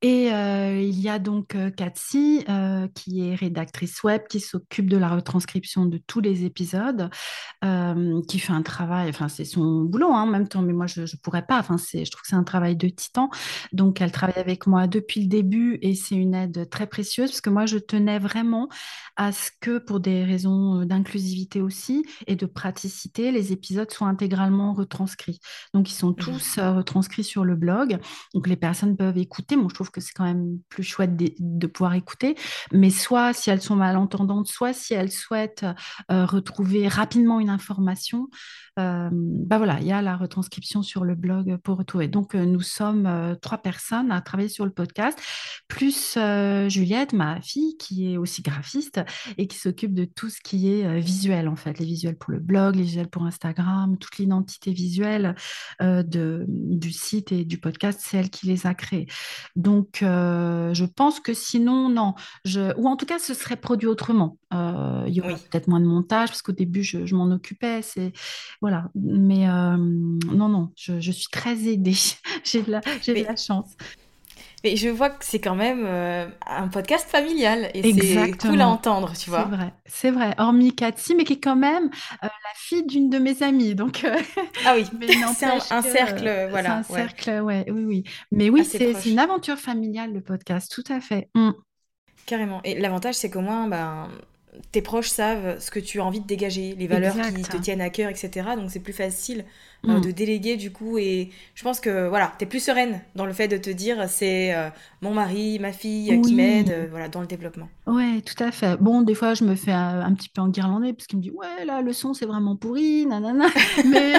Et 0.01 0.31
euh, 0.33 0.79
il 0.81 0.99
y 0.99 1.09
a 1.09 1.19
donc 1.19 1.55
euh, 1.55 1.69
qui 2.95 3.21
est 3.21 3.35
rédactrice 3.35 4.03
web, 4.03 4.21
qui 4.29 4.39
s'occupe 4.39 4.89
de 4.89 4.97
la 4.97 5.09
retranscription 5.09 5.85
de 5.85 5.97
tous 5.97 6.19
les 6.19 6.45
épisodes, 6.45 7.09
qui 8.27 8.39
fait 8.39 8.53
un 8.53 8.61
travail, 8.61 9.09
enfin 9.09 9.27
c'est 9.27 9.45
son 9.45 9.81
boulot 9.83 10.11
hein, 10.11 10.23
en 10.23 10.27
même 10.27 10.47
temps, 10.47 10.61
mais 10.61 10.73
moi 10.73 10.87
je 10.87 11.01
ne 11.01 11.21
pourrais 11.21 11.45
pas, 11.45 11.59
enfin, 11.59 11.77
c'est, 11.77 12.05
je 12.05 12.11
trouve 12.11 12.21
que 12.21 12.27
c'est 12.27 12.35
un 12.35 12.43
travail 12.43 12.75
de 12.75 12.87
titan. 12.89 13.29
Donc 13.71 14.01
elle 14.01 14.11
travaille 14.11 14.39
avec 14.39 14.67
moi 14.67 14.87
depuis 14.87 15.21
le 15.21 15.27
début 15.27 15.79
et 15.81 15.95
c'est 15.95 16.15
une 16.15 16.35
aide 16.35 16.69
très 16.69 16.87
précieuse 16.87 17.31
parce 17.31 17.41
que 17.41 17.49
moi 17.49 17.65
je 17.65 17.77
tenais 17.77 18.19
vraiment 18.19 18.69
à 19.15 19.31
ce 19.31 19.49
que 19.59 19.77
pour 19.77 19.99
des 19.99 20.12
raisons 20.21 20.81
euh, 20.81 20.85
d'inclusivité 20.85 21.61
aussi 21.61 22.05
et 22.27 22.35
de 22.35 22.45
praticité, 22.45 23.31
les 23.31 23.51
épisodes 23.51 23.89
soient 23.89 24.07
intégralement 24.07 24.73
retranscrits. 24.73 25.39
Donc 25.73 25.89
ils 25.89 25.95
sont 25.95 26.13
tous 26.13 26.57
euh, 26.57 26.73
retranscrits 26.73 27.23
sur 27.23 27.45
le 27.45 27.55
blog. 27.55 27.97
Donc 28.33 28.47
les 28.47 28.55
personnes 28.55 28.95
peuvent 28.95 29.17
écouter. 29.17 29.55
Moi, 29.55 29.67
je 29.69 29.75
trouve 29.75 29.91
que 29.91 30.01
c'est 30.01 30.13
quand 30.13 30.25
même 30.25 30.59
plus 30.69 30.83
chouette 30.83 31.15
de, 31.15 31.31
de 31.39 31.67
pouvoir 31.67 31.95
écouter. 31.95 32.35
Mais 32.71 32.89
soit 32.89 33.33
si 33.33 33.49
elles 33.49 33.61
sont 33.61 33.75
malentendantes, 33.75 34.47
soit 34.47 34.73
si 34.73 34.93
elles 34.93 35.11
souhaitent 35.11 35.65
euh, 36.11 36.25
retrouver 36.25 36.87
rapidement 36.87 37.39
une 37.39 37.49
information, 37.49 38.27
bah 38.77 39.57
voilà, 39.57 39.79
il 39.81 39.87
y 39.87 39.91
a 39.91 40.01
la 40.01 40.17
retranscription 40.17 40.81
sur 40.81 41.03
le 41.03 41.15
blog 41.15 41.57
pour 41.57 41.77
retrouver. 41.77 42.07
Donc 42.07 42.35
euh, 42.35 42.45
nous 42.45 42.61
sommes 42.61 43.05
euh, 43.05 43.35
trois 43.35 43.59
personnes 43.59 44.11
à 44.11 44.21
travailler 44.21 44.49
sur 44.49 44.65
le 44.65 44.71
podcast, 44.71 45.19
plus 45.67 46.17
Juliette, 46.67 47.13
ma 47.13 47.41
fille, 47.41 47.77
qui 47.77 48.11
est 48.11 48.17
aussi 48.17 48.41
graphiste 48.41 49.01
et 49.37 49.47
qui 49.47 49.57
s'occupe 49.57 49.93
de 49.93 50.05
tout 50.05 50.29
ce 50.29 50.39
qui 50.41 50.71
est 50.71 50.99
visuel 50.99 51.47
en 51.47 51.55
fait, 51.55 51.79
les 51.79 51.85
visuels 51.85 52.17
pour 52.17 52.31
le 52.31 52.39
blog, 52.39 52.75
les 52.75 52.83
visuels 52.83 53.09
pour 53.09 53.25
Instagram, 53.25 53.97
toute 53.97 54.17
l'identité 54.17 54.71
visuelle 54.71 55.35
de, 55.81 56.45
du 56.47 56.91
site 56.91 57.31
et 57.31 57.45
du 57.45 57.57
podcast, 57.57 57.99
c'est 58.01 58.17
elle 58.17 58.29
qui 58.29 58.47
les 58.47 58.67
a 58.67 58.73
créés. 58.73 59.07
Donc, 59.55 60.03
euh, 60.03 60.73
je 60.73 60.85
pense 60.85 61.19
que 61.19 61.33
sinon, 61.33 61.89
non. 61.89 62.13
Je... 62.45 62.73
Ou 62.77 62.87
en 62.87 62.95
tout 62.95 63.05
cas, 63.05 63.19
ce 63.19 63.33
serait 63.33 63.55
produit 63.55 63.87
autrement. 63.87 64.37
Euh, 64.53 65.03
il 65.07 65.13
y 65.13 65.21
aurait 65.21 65.33
Oui. 65.33 65.39
peut-être 65.49 65.67
moins 65.67 65.79
de 65.79 65.85
montage, 65.85 66.29
parce 66.29 66.41
qu'au 66.41 66.51
début, 66.51 66.83
je, 66.83 67.05
je 67.05 67.15
m'en 67.15 67.31
occupais. 67.31 67.81
C'est... 68.63 68.69
Voilà. 68.69 68.89
Mais 68.95 69.47
euh, 69.49 69.77
non, 69.77 70.49
non, 70.49 70.71
je, 70.77 70.99
je 70.99 71.11
suis 71.11 71.27
très 71.31 71.67
aidée. 71.67 71.95
j'ai 72.43 72.61
de 72.61 72.71
la, 72.71 72.81
j'ai 73.01 73.13
de 73.13 73.25
la 73.27 73.35
chance. 73.35 73.75
Mais 74.63 74.77
je 74.77 74.87
vois 74.87 75.09
que 75.09 75.25
c'est 75.25 75.41
quand 75.41 75.55
même 75.55 75.83
euh, 75.85 76.25
un 76.47 76.69
podcast 76.69 77.09
familial 77.09 77.69
et 77.73 77.81
c'est 77.81 77.89
Exactement. 77.89 78.53
cool 78.53 78.61
à 78.61 78.69
entendre, 78.69 79.09
tu 79.09 79.15
C'est 79.25 79.29
vois. 79.29 79.43
vrai, 79.43 79.73
c'est 79.85 80.09
vrai. 80.11 80.33
Hormis 80.37 80.73
Cathy, 80.73 81.15
mais 81.15 81.25
qui 81.25 81.33
est 81.33 81.39
quand 81.41 81.57
même 81.57 81.89
euh, 82.23 82.27
la 82.27 82.53
fille 82.55 82.85
d'une 82.85 83.09
de 83.09 83.19
mes 83.19 83.43
amies. 83.43 83.75
Donc, 83.75 84.05
euh, 84.05 84.15
Ah 84.65 84.75
oui, 84.77 84.85
Mais 84.99 85.07
c'est 85.35 85.45
un, 85.45 85.81
cercle, 85.81 86.47
voilà. 86.49 86.81
C'est 86.83 86.93
un 86.93 86.95
ouais. 86.95 87.01
cercle, 87.01 87.41
ouais, 87.41 87.65
oui, 87.69 87.83
oui. 87.83 88.03
Mais 88.31 88.49
oui, 88.49 88.63
c'est 88.63 88.93
c'est 88.93 89.09
une 89.09 89.19
aventure 89.19 89.57
familiale, 89.57 90.13
le 90.13 90.21
podcast, 90.21 90.71
tout 90.73 90.93
à 90.93 91.01
fait. 91.01 91.29
Mm. 91.35 91.51
Carrément. 92.25 92.61
Et 92.63 92.79
l'avantage, 92.79 93.15
c'est 93.15 93.29
qu'au 93.29 93.41
moins, 93.41 93.67
ben, 93.67 94.07
tes 94.71 94.81
proches 94.81 95.09
savent 95.09 95.59
ce 95.59 95.71
que 95.71 95.79
tu 95.79 95.99
as 95.99 96.05
envie 96.05 96.21
de 96.21 96.27
dégager, 96.27 96.75
les 96.77 96.87
valeurs 96.87 97.15
qui 97.35 97.41
te 97.43 97.57
tiennent 97.57 97.81
à 97.81 97.89
cœur, 97.89 98.09
etc. 98.09 98.49
Donc 98.55 98.69
c'est 98.71 98.79
plus 98.79 98.93
facile 98.93 99.45
euh, 99.85 99.97
Mm. 99.97 100.01
de 100.01 100.11
déléguer 100.11 100.55
du 100.55 100.71
coup. 100.71 100.97
Et 100.97 101.29
je 101.55 101.63
pense 101.63 101.79
que 101.79 102.07
voilà, 102.07 102.33
t'es 102.37 102.45
plus 102.45 102.63
sereine 102.63 103.01
dans 103.15 103.25
le 103.25 103.33
fait 103.33 103.47
de 103.47 103.57
te 103.57 103.69
dire 103.69 104.07
c'est 104.07 104.55
euh, 104.55 104.69
mon 105.01 105.13
mari, 105.13 105.59
ma 105.59 105.73
fille 105.73 106.21
qui 106.21 106.35
m'aide, 106.35 106.69
euh, 106.71 106.87
voilà, 106.89 107.09
dans 107.09 107.21
le 107.21 107.27
développement. 107.27 107.67
Ouais, 107.85 108.21
tout 108.21 108.41
à 108.41 108.51
fait. 108.51 108.77
Bon, 108.77 109.01
des 109.01 109.13
fois, 109.13 109.33
je 109.33 109.43
me 109.43 109.55
fais 109.55 109.73
un, 109.73 110.13
petit 110.13 110.29
peu 110.29 110.41
enguirlander 110.41 110.93
parce 110.93 111.07
qu'il 111.07 111.17
me 111.17 111.23
dit, 111.23 111.31
ouais, 111.31 111.65
là, 111.65 111.81
le 111.81 111.91
son, 111.91 112.13
c'est 112.13 112.25
vraiment 112.25 112.55
pourri, 112.55 113.05
nanana. 113.05 113.47
Mais, 113.85 114.13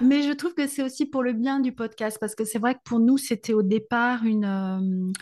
mais 0.00 0.22
je 0.22 0.32
trouve 0.32 0.54
que 0.54 0.66
c'est 0.66 0.82
aussi 0.82 1.06
pour 1.06 1.22
le 1.22 1.32
bien 1.32 1.60
du 1.60 1.72
podcast 1.72 2.18
parce 2.20 2.34
que 2.34 2.44
c'est 2.44 2.58
vrai 2.58 2.74
que 2.74 2.80
pour 2.84 3.00
nous, 3.00 3.18
c'était 3.18 3.52
au 3.52 3.62
départ 3.62 4.24
une, 4.24 5.12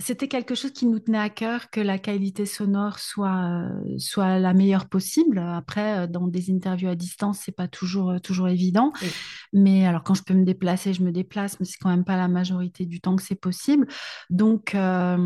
c'était 0.00 0.28
quelque 0.28 0.54
chose 0.54 0.70
qui 0.70 0.86
nous 0.86 1.00
tenait 1.00 1.18
à 1.18 1.28
cœur 1.28 1.70
que 1.70 1.80
la 1.80 1.98
qualité 1.98 2.46
sonore 2.46 3.00
soit, 3.00 3.50
euh, 3.50 3.98
soit 3.98 4.38
la 4.38 4.54
meilleure 4.54 4.88
possible. 4.88 5.38
Après, 5.38 5.98
euh, 5.98 6.06
dans 6.06 6.28
des 6.28 6.52
interviews 6.52 6.88
à 6.88 6.94
distance, 6.94 7.40
c'est 7.44 7.52
pas 7.52 7.66
toujours, 7.66 8.10
euh, 8.10 8.18
toujours 8.20 8.48
évident. 8.48 8.92
Oui. 9.02 9.08
Mais 9.52 9.86
alors, 9.86 10.04
quand 10.04 10.14
je 10.14 10.22
peux 10.22 10.34
me 10.34 10.44
déplacer, 10.44 10.94
je 10.94 11.02
me 11.02 11.10
déplace, 11.10 11.58
mais 11.58 11.66
c'est 11.66 11.78
quand 11.78 11.88
même 11.88 12.04
pas 12.04 12.16
la 12.16 12.28
majorité 12.28 12.86
du 12.86 13.00
temps 13.00 13.16
que 13.16 13.22
c'est 13.22 13.34
possible. 13.40 13.88
Donc, 14.30 14.76
euh, 14.76 15.16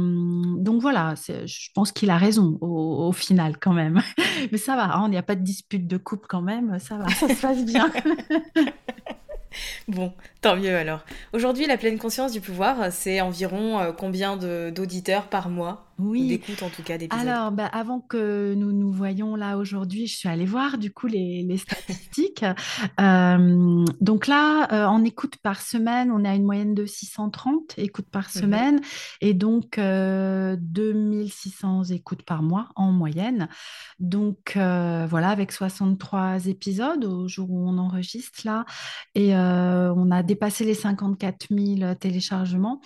donc 0.56 0.80
voilà, 0.80 1.14
je 1.16 1.68
pense 1.74 1.92
qu'il 1.92 2.08
a 2.08 2.16
raison 2.16 2.56
au, 2.62 3.08
au 3.08 3.12
final 3.12 3.58
quand 3.58 3.74
même. 3.74 4.00
Mais 4.52 4.58
ça 4.58 4.74
va, 4.74 4.96
hein, 4.96 5.04
il 5.06 5.10
n'y 5.10 5.18
a 5.18 5.22
pas 5.22 5.34
de 5.34 5.42
dispute 5.42 5.86
de 5.86 5.96
couple 5.96 6.26
quand 6.28 6.42
même, 6.42 6.78
ça 6.78 6.96
va, 6.96 7.08
ça 7.10 7.28
se 7.28 7.40
passe 7.40 7.64
bien. 7.64 7.90
Bon, 9.88 10.12
tant 10.40 10.56
mieux 10.56 10.76
alors. 10.76 11.04
Aujourd'hui, 11.32 11.66
la 11.66 11.76
pleine 11.76 11.98
conscience 11.98 12.32
du 12.32 12.40
pouvoir, 12.40 12.92
c'est 12.92 13.20
environ 13.20 13.80
euh, 13.80 13.92
combien 13.92 14.36
d'auditeurs 14.36 15.28
par 15.28 15.48
mois? 15.48 15.91
Ou 16.02 16.10
Oui. 16.10 16.28
d'écoute 16.28 16.62
en 16.62 16.68
tout 16.68 16.82
cas 16.82 16.98
d'épisodes 16.98 17.26
Alors, 17.26 17.52
bah, 17.52 17.66
avant 17.66 18.00
que 18.00 18.54
nous 18.54 18.72
nous 18.72 18.92
voyions 18.92 19.36
là 19.36 19.56
aujourd'hui, 19.56 20.06
je 20.06 20.16
suis 20.16 20.28
allée 20.28 20.46
voir 20.46 20.78
du 20.78 20.92
coup 20.92 21.06
les, 21.06 21.42
les 21.42 21.58
statistiques. 21.58 22.44
Euh, 23.00 23.84
donc 24.00 24.26
là, 24.26 24.68
euh, 24.72 24.86
en 24.86 25.02
écoute 25.04 25.36
par 25.36 25.60
semaine, 25.60 26.10
on 26.12 26.24
à 26.24 26.34
une 26.34 26.44
moyenne 26.44 26.74
de 26.74 26.86
630 26.86 27.74
écoutes 27.78 28.08
par 28.10 28.30
semaine 28.30 28.80
et 29.20 29.34
donc 29.34 29.78
euh, 29.78 30.56
2600 30.60 31.84
écoutes 31.84 32.22
par 32.22 32.42
mois 32.42 32.68
en 32.76 32.92
moyenne. 32.92 33.48
Donc 33.98 34.54
euh, 34.56 35.06
voilà, 35.08 35.30
avec 35.30 35.52
63 35.52 36.46
épisodes 36.46 37.04
au 37.04 37.28
jour 37.28 37.50
où 37.50 37.68
on 37.68 37.78
enregistre 37.78 38.40
là 38.44 38.64
et 39.14 39.34
euh, 39.36 39.92
on 39.94 40.10
a 40.10 40.22
dépassé 40.22 40.64
les 40.64 40.74
54 40.74 41.46
000 41.50 41.94
téléchargements. 41.94 42.80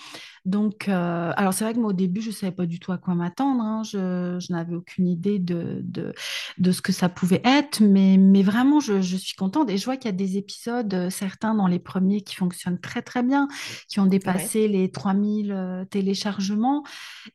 Donc, 0.47 0.89
euh, 0.89 1.33
alors 1.37 1.53
c'est 1.53 1.65
vrai 1.65 1.75
que 1.75 1.81
moi 1.81 1.91
au 1.91 1.93
début, 1.93 2.23
je 2.23 2.29
ne 2.29 2.33
savais 2.35 2.53
pas 2.53 2.67
du 2.67 2.81
tout 2.81 2.93
à 2.93 2.99
quoi 2.99 3.15
m'attendre. 3.15 3.63
hein. 3.63 3.83
Je, 3.85 4.39
je 4.41 4.53
n'avais 4.53 4.77
aucune 4.77 5.09
idée 5.09 5.39
de, 5.41 5.81
de, 5.83 6.15
de 6.59 6.73
ce 6.73 6.81
que 6.83 6.93
ça 6.93 7.09
pouvait 7.09 7.43
être, 7.45 7.81
mais, 7.83 8.17
mais 8.17 8.43
vraiment, 8.45 8.81
je, 8.81 9.03
je 9.03 9.17
suis 9.17 9.35
contente. 9.37 9.71
Et 9.71 9.77
je 9.77 9.85
vois 9.85 9.97
qu'il 9.97 10.07
y 10.11 10.15
a 10.15 10.17
des 10.17 10.39
épisodes, 10.39 10.95
euh, 10.95 11.11
certains 11.11 11.55
dans 11.55 11.67
les 11.67 11.81
premiers, 11.81 12.23
qui 12.23 12.37
fonctionnent 12.37 12.81
très 12.81 13.03
très 13.03 13.25
bien, 13.25 13.49
qui 13.89 14.01
ont 14.01 14.07
dépassé 14.07 14.69
les 14.69 14.91
3000 14.91 15.53
euh, 15.53 15.85
téléchargements. 15.85 16.85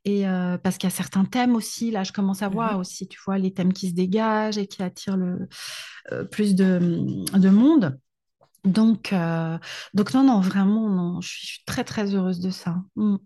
Et 0.06 0.28
euh, 0.28 0.58
parce 0.58 0.78
qu'il 0.78 0.90
y 0.90 0.94
a 0.94 0.96
certains 0.96 1.26
thèmes 1.26 1.56
aussi, 1.56 1.92
là, 1.92 2.04
je 2.04 2.14
commence 2.14 2.42
à 2.44 2.50
voir 2.50 2.74
Mhm. 2.74 2.80
aussi, 2.80 3.08
tu 3.08 3.20
vois, 3.26 3.38
les 3.38 3.54
thèmes 3.54 3.74
qui 3.74 3.90
se 3.90 3.94
dégagent 3.96 4.58
et 4.58 4.68
qui 4.68 4.84
attirent 4.84 5.18
le, 5.18 5.48
euh, 6.12 6.24
plus 6.26 6.56
de, 6.56 6.80
de 7.38 7.50
monde. 7.50 7.98
Donc, 8.64 9.12
euh, 9.14 9.58
donc 9.94 10.14
non, 10.14 10.24
non, 10.24 10.40
vraiment, 10.42 10.90
non, 10.90 11.22
je 11.22 11.30
suis, 11.30 11.64
très, 11.66 11.84
très 11.84 12.14
heureuse 12.16 12.40
de 12.40 12.52
ça. 12.52 12.84
Mm. 12.96 13.18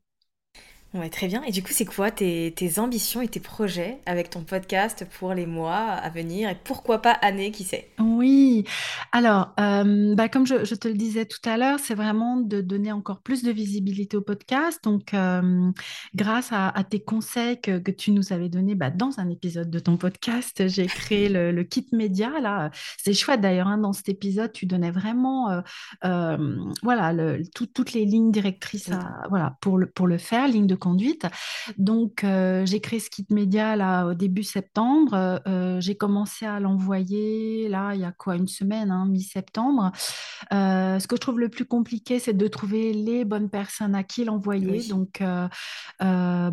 Ouais, 0.95 1.09
très 1.09 1.27
bien. 1.27 1.43
Et 1.43 1.51
du 1.51 1.61
coup, 1.61 1.71
c'est 1.73 1.83
quoi 1.83 2.09
tes, 2.09 2.53
tes 2.55 2.79
ambitions 2.79 3.19
et 3.21 3.27
tes 3.27 3.41
projets 3.41 3.99
avec 4.05 4.29
ton 4.29 4.43
podcast 4.45 5.05
pour 5.19 5.33
les 5.33 5.45
mois 5.45 5.75
à 5.75 6.09
venir 6.09 6.49
et 6.49 6.55
pourquoi 6.63 7.01
pas 7.01 7.11
années, 7.11 7.51
qui 7.51 7.65
sait? 7.65 7.89
Oui, 7.99 8.63
alors, 9.11 9.53
euh, 9.59 10.15
bah, 10.15 10.29
comme 10.29 10.47
je, 10.47 10.63
je 10.63 10.73
te 10.73 10.87
le 10.87 10.93
disais 10.93 11.25
tout 11.25 11.41
à 11.43 11.57
l'heure, 11.57 11.79
c'est 11.81 11.95
vraiment 11.95 12.37
de 12.37 12.61
donner 12.61 12.93
encore 12.93 13.19
plus 13.19 13.43
de 13.43 13.51
visibilité 13.51 14.15
au 14.15 14.21
podcast. 14.21 14.79
Donc, 14.85 15.13
euh, 15.13 15.69
grâce 16.15 16.53
à, 16.53 16.69
à 16.69 16.85
tes 16.85 17.01
conseils 17.01 17.59
que, 17.59 17.77
que 17.79 17.91
tu 17.91 18.11
nous 18.11 18.31
avais 18.31 18.47
donnés 18.47 18.75
bah, 18.75 18.89
dans 18.89 19.19
un 19.19 19.29
épisode 19.29 19.69
de 19.69 19.79
ton 19.79 19.97
podcast, 19.97 20.65
j'ai 20.69 20.85
créé 20.85 21.27
le, 21.27 21.51
le 21.51 21.63
kit 21.65 21.85
média. 21.91 22.29
Là, 22.41 22.71
c'est 22.97 23.13
chouette 23.13 23.41
d'ailleurs, 23.41 23.67
hein, 23.67 23.79
dans 23.79 23.91
cet 23.91 24.07
épisode, 24.07 24.53
tu 24.53 24.65
donnais 24.65 24.91
vraiment 24.91 25.61
euh, 26.05 26.37
voilà, 26.83 27.11
le- 27.11 27.41
tout- 27.53 27.65
toutes 27.67 27.91
les 27.91 28.05
lignes 28.05 28.31
directrices 28.31 28.89
à- 28.91 29.23
voilà, 29.29 29.57
pour 29.59 29.77
le, 29.77 29.87
pour 29.87 30.07
le 30.07 30.17
faire, 30.17 30.47
ligne 30.47 30.67
de 30.67 30.75
conduite. 30.85 31.25
Donc, 31.77 32.23
euh, 32.23 32.65
j'ai 32.65 32.79
créé 32.79 32.99
ce 32.99 33.09
kit 33.09 33.25
média 33.31 33.75
là 33.75 34.05
au 34.05 34.13
début 34.13 34.43
septembre. 34.43 35.13
Euh, 35.13 35.39
euh, 35.47 35.81
j'ai 35.81 35.95
commencé 35.95 36.45
à 36.45 36.59
l'envoyer 36.59 37.67
là, 37.69 37.93
il 37.95 38.01
y 38.01 38.05
a 38.05 38.11
quoi, 38.11 38.35
une 38.35 38.47
semaine, 38.47 38.91
hein, 38.91 39.05
mi-septembre. 39.07 39.91
Euh, 40.53 40.99
ce 40.99 41.07
que 41.07 41.15
je 41.15 41.21
trouve 41.21 41.39
le 41.39 41.49
plus 41.49 41.65
compliqué, 41.65 42.19
c'est 42.19 42.37
de 42.37 42.47
trouver 42.47 42.93
les 42.93 43.25
bonnes 43.25 43.49
personnes 43.49 43.95
à 43.95 44.03
qui 44.03 44.23
l'envoyer. 44.25 44.69
Oui. 44.69 44.87
Donc, 44.87 45.23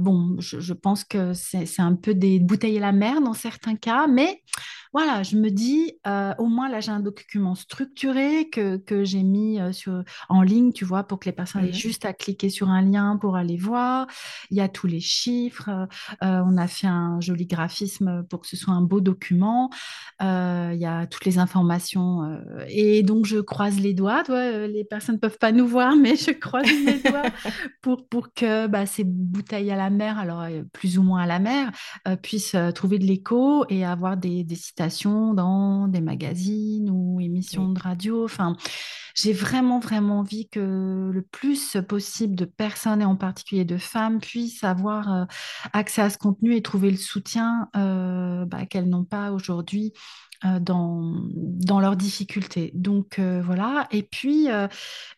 bon, 0.07 0.37
je, 0.39 0.61
je 0.61 0.73
pense 0.73 1.05
que 1.05 1.35
c'est 1.35 1.67
c'est 1.67 1.83
un 1.83 1.95
peu 1.95 2.15
des 2.15 2.39
bouteilles 2.41 2.79
à 2.79 2.81
la 2.81 2.93
mer 2.93 3.21
dans 3.21 3.35
certains 3.35 3.77
cas, 3.77 4.07
mais 4.07 4.41
voilà, 4.93 5.23
je 5.23 5.37
me 5.37 5.51
dis, 5.51 5.95
euh, 6.07 6.35
au 6.39 6.47
moins 6.47 6.69
là, 6.69 6.81
j'ai 6.81 6.91
un 6.91 7.01
document 7.01 7.55
structuré 7.55 8.51
que, 8.51 8.77
que 8.77 9.05
j'ai 9.05 9.23
mis 9.23 9.59
euh, 9.61 9.73
sur, 9.73 10.03
en 10.29 10.43
ligne, 10.43 10.73
tu 10.73 10.85
vois, 10.85 11.05
pour 11.05 11.19
que 11.19 11.27
les 11.27 11.33
personnes 11.33 11.65
aient 11.65 11.69
Mhm. 11.69 11.73
juste 11.73 12.05
à 12.05 12.13
cliquer 12.13 12.51
sur 12.51 12.69
un 12.69 12.83
lien 12.83 13.17
pour 13.21 13.37
aller 13.37 13.57
voir. 13.57 14.07
Il 14.51 14.57
y 14.57 14.61
a 14.61 14.69
tous 14.69 14.87
les 14.87 15.01
chiffres. 15.01 15.71
euh, 16.23 16.43
on 16.47 16.57
a 16.59 16.67
fait 16.67 16.87
un 16.89 17.21
joli 17.21 17.47
graphisme 17.47 18.25
pour 18.29 18.41
que 18.43 18.47
ce 18.47 18.57
soit 18.57 18.75
un 18.75 18.83
beau 18.83 19.01
document. 19.01 19.71
Euh, 20.23 20.71
il 20.75 20.81
y 20.81 20.87
a 20.87 21.07
toutes 21.07 21.25
les 21.25 21.39
informations. 21.39 22.39
et 22.69 23.03
donc, 23.03 23.25
je 23.27 23.39
croise 23.39 23.81
les 23.81 23.95
doigts. 23.95 24.23
Euh, 24.31 24.67
les 24.67 24.85
personnes 24.85 25.15
ne 25.17 25.21
peuvent 25.21 25.39
pas 25.39 25.53
nous 25.53 25.67
voir, 25.67 25.97
mais 25.97 26.17
je 26.17 26.33
croise 26.33 26.67
les 26.67 26.99
doigts 27.11 27.23
pour, 27.81 28.07
pour 28.09 28.33
que 28.35 28.67
bah, 28.67 28.87
ces 28.87 29.05
bouteilles 29.05 29.71
à 29.71 29.77
la 29.77 29.91
mer, 29.91 30.19
alors 30.19 30.45
plus 30.73 30.99
ou 30.99 31.03
moins 31.03 31.23
à 31.23 31.27
la 31.27 31.39
mer, 31.39 31.71
puissent 32.23 32.57
trouver 32.75 32.99
de 32.99 33.05
l'écho 33.07 33.65
et 33.69 33.85
avoir 33.85 34.17
des, 34.17 34.45
des 34.45 34.57
citations 34.83 35.33
dans 35.35 35.87
des 35.87 36.01
magazines 36.01 36.91
ou 36.91 37.21
émissions 37.21 37.67
Oui. 37.69 37.75
de 37.75 37.79
radio. 37.81 38.25
Enfin, 38.25 38.57
j'ai 39.15 39.33
vraiment, 39.33 39.79
vraiment 39.79 40.21
envie 40.21 40.49
que 40.49 41.11
le 41.13 41.23
plus 41.23 41.77
possible 41.89 42.35
de 42.35 42.45
personnes, 42.45 43.01
et 43.01 43.05
en 43.05 43.17
particulier 43.17 43.65
de 43.65 43.77
femmes, 43.77 44.21
puissent 44.21 44.65
avoir 44.65 45.13
euh, 45.13 45.25
accès 45.73 46.03
à 46.03 46.11
ce 46.11 46.19
contenu 46.19 46.57
et 46.57 46.63
trouver 46.63 46.91
le 46.91 46.97
soutien 46.97 47.69
euh, 47.77 48.45
bah, 48.47 48.67
qu'elles 48.67 48.89
n'ont 48.89 49.05
pas 49.05 49.31
aujourd'hui 49.33 49.93
dans, 50.61 51.15
dans 51.33 51.81
leurs 51.81 51.97
difficultés. 51.97 52.71
Donc 52.75 53.19
euh, 53.19 53.43
voilà. 53.45 53.87
Et 53.91 54.03
puis, 54.03 54.51
euh, 54.51 54.69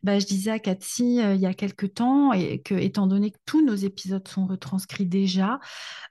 bah, 0.03 0.19
je 0.19 0.27
disais 0.27 0.51
à 0.51 0.59
Cathy 0.59 1.21
euh, 1.21 1.35
il 1.35 1.41
y 1.41 1.47
a 1.47 1.55
quelque 1.55 1.87
temps, 1.87 2.33
et 2.33 2.61
que, 2.61 2.75
étant 2.75 3.07
donné 3.07 3.31
que 3.31 3.39
tous 3.47 3.65
nos 3.65 3.75
épisodes 3.75 4.27
sont 4.29 4.47
retranscrits 4.47 5.07
déjà, 5.07 5.61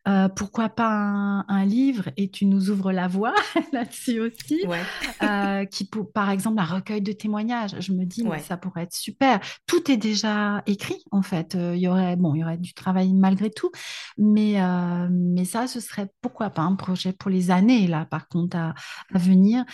euh, 0.08 0.28
pourquoi 0.28 0.70
pas 0.70 0.90
un, 0.90 1.46
un 1.48 1.66
livre 1.66 2.10
et 2.18 2.30
tu 2.30 2.46
nous 2.46 2.70
ouvres 2.70 2.92
la 2.92 3.08
voie 3.08 3.34
là-dessus 3.74 4.20
aussi, 4.20 4.66
Ouais, 4.68 4.82
euh, 5.24 5.66
qui 5.66 5.86
pour, 5.86 6.12
par 6.12 6.30
exemple 6.30 6.60
un 6.60 6.66
recueil 6.66 7.02
de 7.02 7.12
témoignages. 7.12 7.76
Je 7.80 7.94
me 7.94 8.06
dis 8.06 8.24
mais 8.24 8.40
ça 8.40 8.58
pourrait 8.58 8.84
être 8.84 8.96
super. 8.96 9.40
Tout 9.68 9.90
est 9.92 9.98
déjà 9.98 10.62
écrit 10.66 11.04
en 11.12 11.22
fait. 11.22 11.56
Euh, 11.56 11.76
Il 11.76 11.82
y 11.82 11.88
aurait 11.88 12.16
bon, 12.16 12.36
il 12.36 12.40
y 12.40 12.44
aurait 12.44 12.58
du 12.58 12.74
travail 12.74 13.14
malgré 13.14 13.50
tout, 13.50 13.72
mais 14.18 14.62
euh, 14.62 15.08
mais 15.12 15.46
ça 15.46 15.68
ce 15.68 15.80
serait 15.80 16.10
pourquoi 16.22 16.50
pas 16.50 16.64
un 16.64 16.76
projet 16.76 17.14
pour 17.14 17.30
les 17.32 17.52
années 17.52 17.88
là 17.88 18.06
par 18.06 18.28
contre 18.28 18.58
à, 18.58 18.74
à 19.14 19.18
venir. 19.18 19.66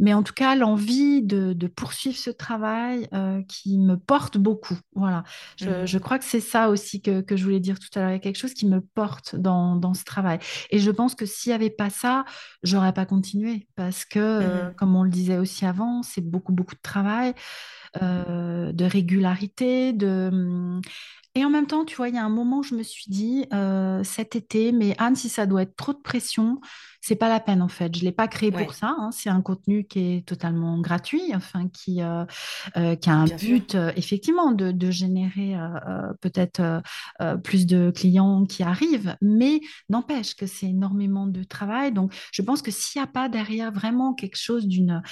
Mais 0.00 0.12
en 0.14 0.22
tout 0.22 0.32
cas 0.32 0.54
l'envie 0.56 1.22
de, 1.22 1.52
de 1.52 1.66
poursuivre 1.66 2.16
ce 2.16 2.30
travail 2.30 3.08
euh, 3.14 3.42
qui 3.48 3.78
me 3.78 3.96
porte 3.96 4.38
beaucoup. 4.38 4.76
Voilà. 4.94 5.24
Je, 5.60 5.86
je 5.86 5.98
crois 5.98 6.18
que 6.18 6.24
c'est 6.24 6.40
ça 6.40 6.68
aussi 6.70 7.00
que, 7.02 7.20
que 7.20 7.36
je 7.36 7.44
voulais 7.44 7.60
dire 7.60 7.78
tout 7.78 7.88
à 7.96 8.00
l'heure. 8.00 8.10
Il 8.10 8.14
y 8.14 8.16
a 8.16 8.20
quelque 8.20 8.38
chose 8.38 8.54
qui 8.54 8.66
me 8.66 8.80
porte 8.80 9.36
dans, 9.36 9.76
dans 9.76 9.94
ce 9.94 10.04
travail. 10.04 10.38
Et 10.70 10.78
je 10.78 10.90
pense 10.90 11.14
que 11.14 11.26
s'il 11.26 11.50
n'y 11.50 11.54
avait 11.54 11.70
pas 11.70 11.90
ça, 11.90 12.24
j'aurais 12.62 12.92
pas 12.92 13.06
continué. 13.06 13.66
Parce 13.76 14.04
que, 14.04 14.18
euh, 14.18 14.64
Mhm. 14.70 14.74
comme 14.76 14.96
on 14.96 15.02
le 15.04 15.10
disait 15.10 15.38
aussi 15.38 15.64
avant, 15.66 16.02
c'est 16.02 16.20
beaucoup, 16.20 16.52
beaucoup 16.52 16.74
de 16.74 16.80
travail, 16.82 17.34
euh, 18.02 18.72
de 18.72 18.84
régularité, 18.84 19.92
de... 19.92 20.30
hum, 20.32 20.80
Et 21.36 21.44
en 21.44 21.50
même 21.50 21.66
temps, 21.66 21.84
tu 21.84 21.96
vois, 21.96 22.08
il 22.08 22.14
y 22.14 22.18
a 22.18 22.24
un 22.24 22.28
moment 22.28 22.58
où 22.60 22.62
je 22.62 22.74
me 22.76 22.82
suis 22.84 23.06
dit, 23.10 23.46
euh, 23.52 24.04
cet 24.04 24.36
été, 24.36 24.70
mais 24.72 24.94
Anne, 24.98 25.16
si 25.16 25.28
ça 25.28 25.46
doit 25.46 25.62
être 25.62 25.76
trop 25.76 25.92
de 25.92 25.98
pression, 25.98 26.60
c'est 27.06 27.16
pas 27.16 27.28
la 27.28 27.38
peine 27.40 27.60
en 27.60 27.68
fait. 27.68 27.94
Je 27.96 28.02
l'ai 28.04 28.12
pas 28.12 28.28
créé 28.28 28.50
pour 28.50 28.72
ça. 28.74 28.94
hein. 28.98 29.10
C'est 29.12 29.28
un 29.28 29.42
contenu 29.42 29.84
qui 29.84 29.98
est 30.16 30.26
totalement 30.26 30.78
gratuit, 30.80 31.32
enfin 31.34 31.68
qui, 31.68 32.00
euh, 32.02 32.24
euh, 32.76 32.96
qui 32.96 33.10
a 33.10 33.14
un 33.14 33.24
bien 33.24 33.36
but 33.36 33.74
euh, 33.74 33.92
effectivement 33.96 34.52
de, 34.52 34.72
de 34.72 34.90
générer 34.90 35.54
peut-être 36.20 36.82
plus 37.42 37.66
de 37.66 37.90
clients 37.94 38.44
qui 38.46 38.62
arrivent, 38.62 39.16
mais 39.20 39.60
n'empêche 39.88 40.34
que 40.34 40.46
c'est 40.46 40.66
énormément 40.66 41.26
de 41.26 41.42
travail. 41.44 41.92
Donc, 41.92 42.12
je 42.32 42.42
pense 42.42 42.62
que 42.62 42.70
s'il 42.70 43.00
n'y 43.00 43.04
a 43.04 43.06
pas 43.10 43.28
derrière 43.28 43.70
vraiment 43.72 44.14
quelque 44.14 44.36
chose 44.38 44.66
d'une 44.66 45.02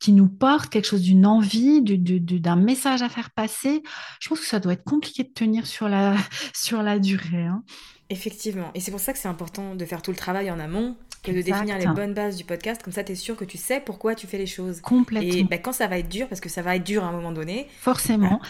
qui 0.00 0.12
nous 0.12 0.28
porte, 0.28 0.70
quelque 0.70 0.86
chose 0.86 1.02
d'une 1.02 1.24
envie, 1.26 1.80
du- 1.82 1.98
du- 1.98 2.20
du- 2.20 2.40
d'un 2.40 2.56
message 2.56 3.02
à 3.02 3.08
faire 3.08 3.30
passer, 3.30 3.82
je 4.20 4.28
pense 4.28 4.40
que 4.40 4.46
ça 4.46 4.60
doit 4.60 4.72
être 4.74 4.84
compliqué 4.84 5.22
de 5.24 5.32
tenir 5.32 5.66
sur 5.66 5.88
la, 5.88 6.14
sur 6.54 6.82
la 6.82 6.98
durée. 6.98 7.46
hein. 7.46 7.62
Effectivement. 8.10 8.70
Et 8.74 8.80
c'est 8.80 8.90
pour 8.90 9.00
ça 9.00 9.12
que 9.12 9.18
c'est 9.18 9.28
important 9.28 9.74
de 9.74 9.84
faire 9.86 10.02
tout 10.02 10.10
le 10.10 10.16
travail 10.16 10.50
en 10.50 10.58
amont, 10.60 10.96
que 11.24 11.32
de 11.32 11.42
définir 11.42 11.78
les 11.78 11.86
bonnes 11.86 12.14
bases 12.14 12.36
du 12.36 12.44
podcast. 12.44 12.82
Comme 12.82 12.92
ça, 12.92 13.02
tu 13.02 13.12
es 13.12 13.14
sûr 13.14 13.36
que 13.36 13.44
tu 13.44 13.58
sais 13.58 13.80
pourquoi 13.80 14.14
tu 14.14 14.26
fais 14.26 14.38
les 14.38 14.46
choses. 14.46 14.78
Et 14.78 14.82
complètement, 14.82 15.48
ben, 15.50 15.60
quand 15.60 15.72
ça 15.72 15.86
va 15.86 15.98
être 15.98 16.08
dur, 16.08 16.28
parce 16.28 16.40
que 16.40 16.48
ça 16.48 16.62
va 16.62 16.76
être 16.76 16.84
dur 16.84 17.02
à 17.02 17.08
un 17.08 17.12
moment 17.12 17.32
donné, 17.32 17.68
forcément. 17.80 18.40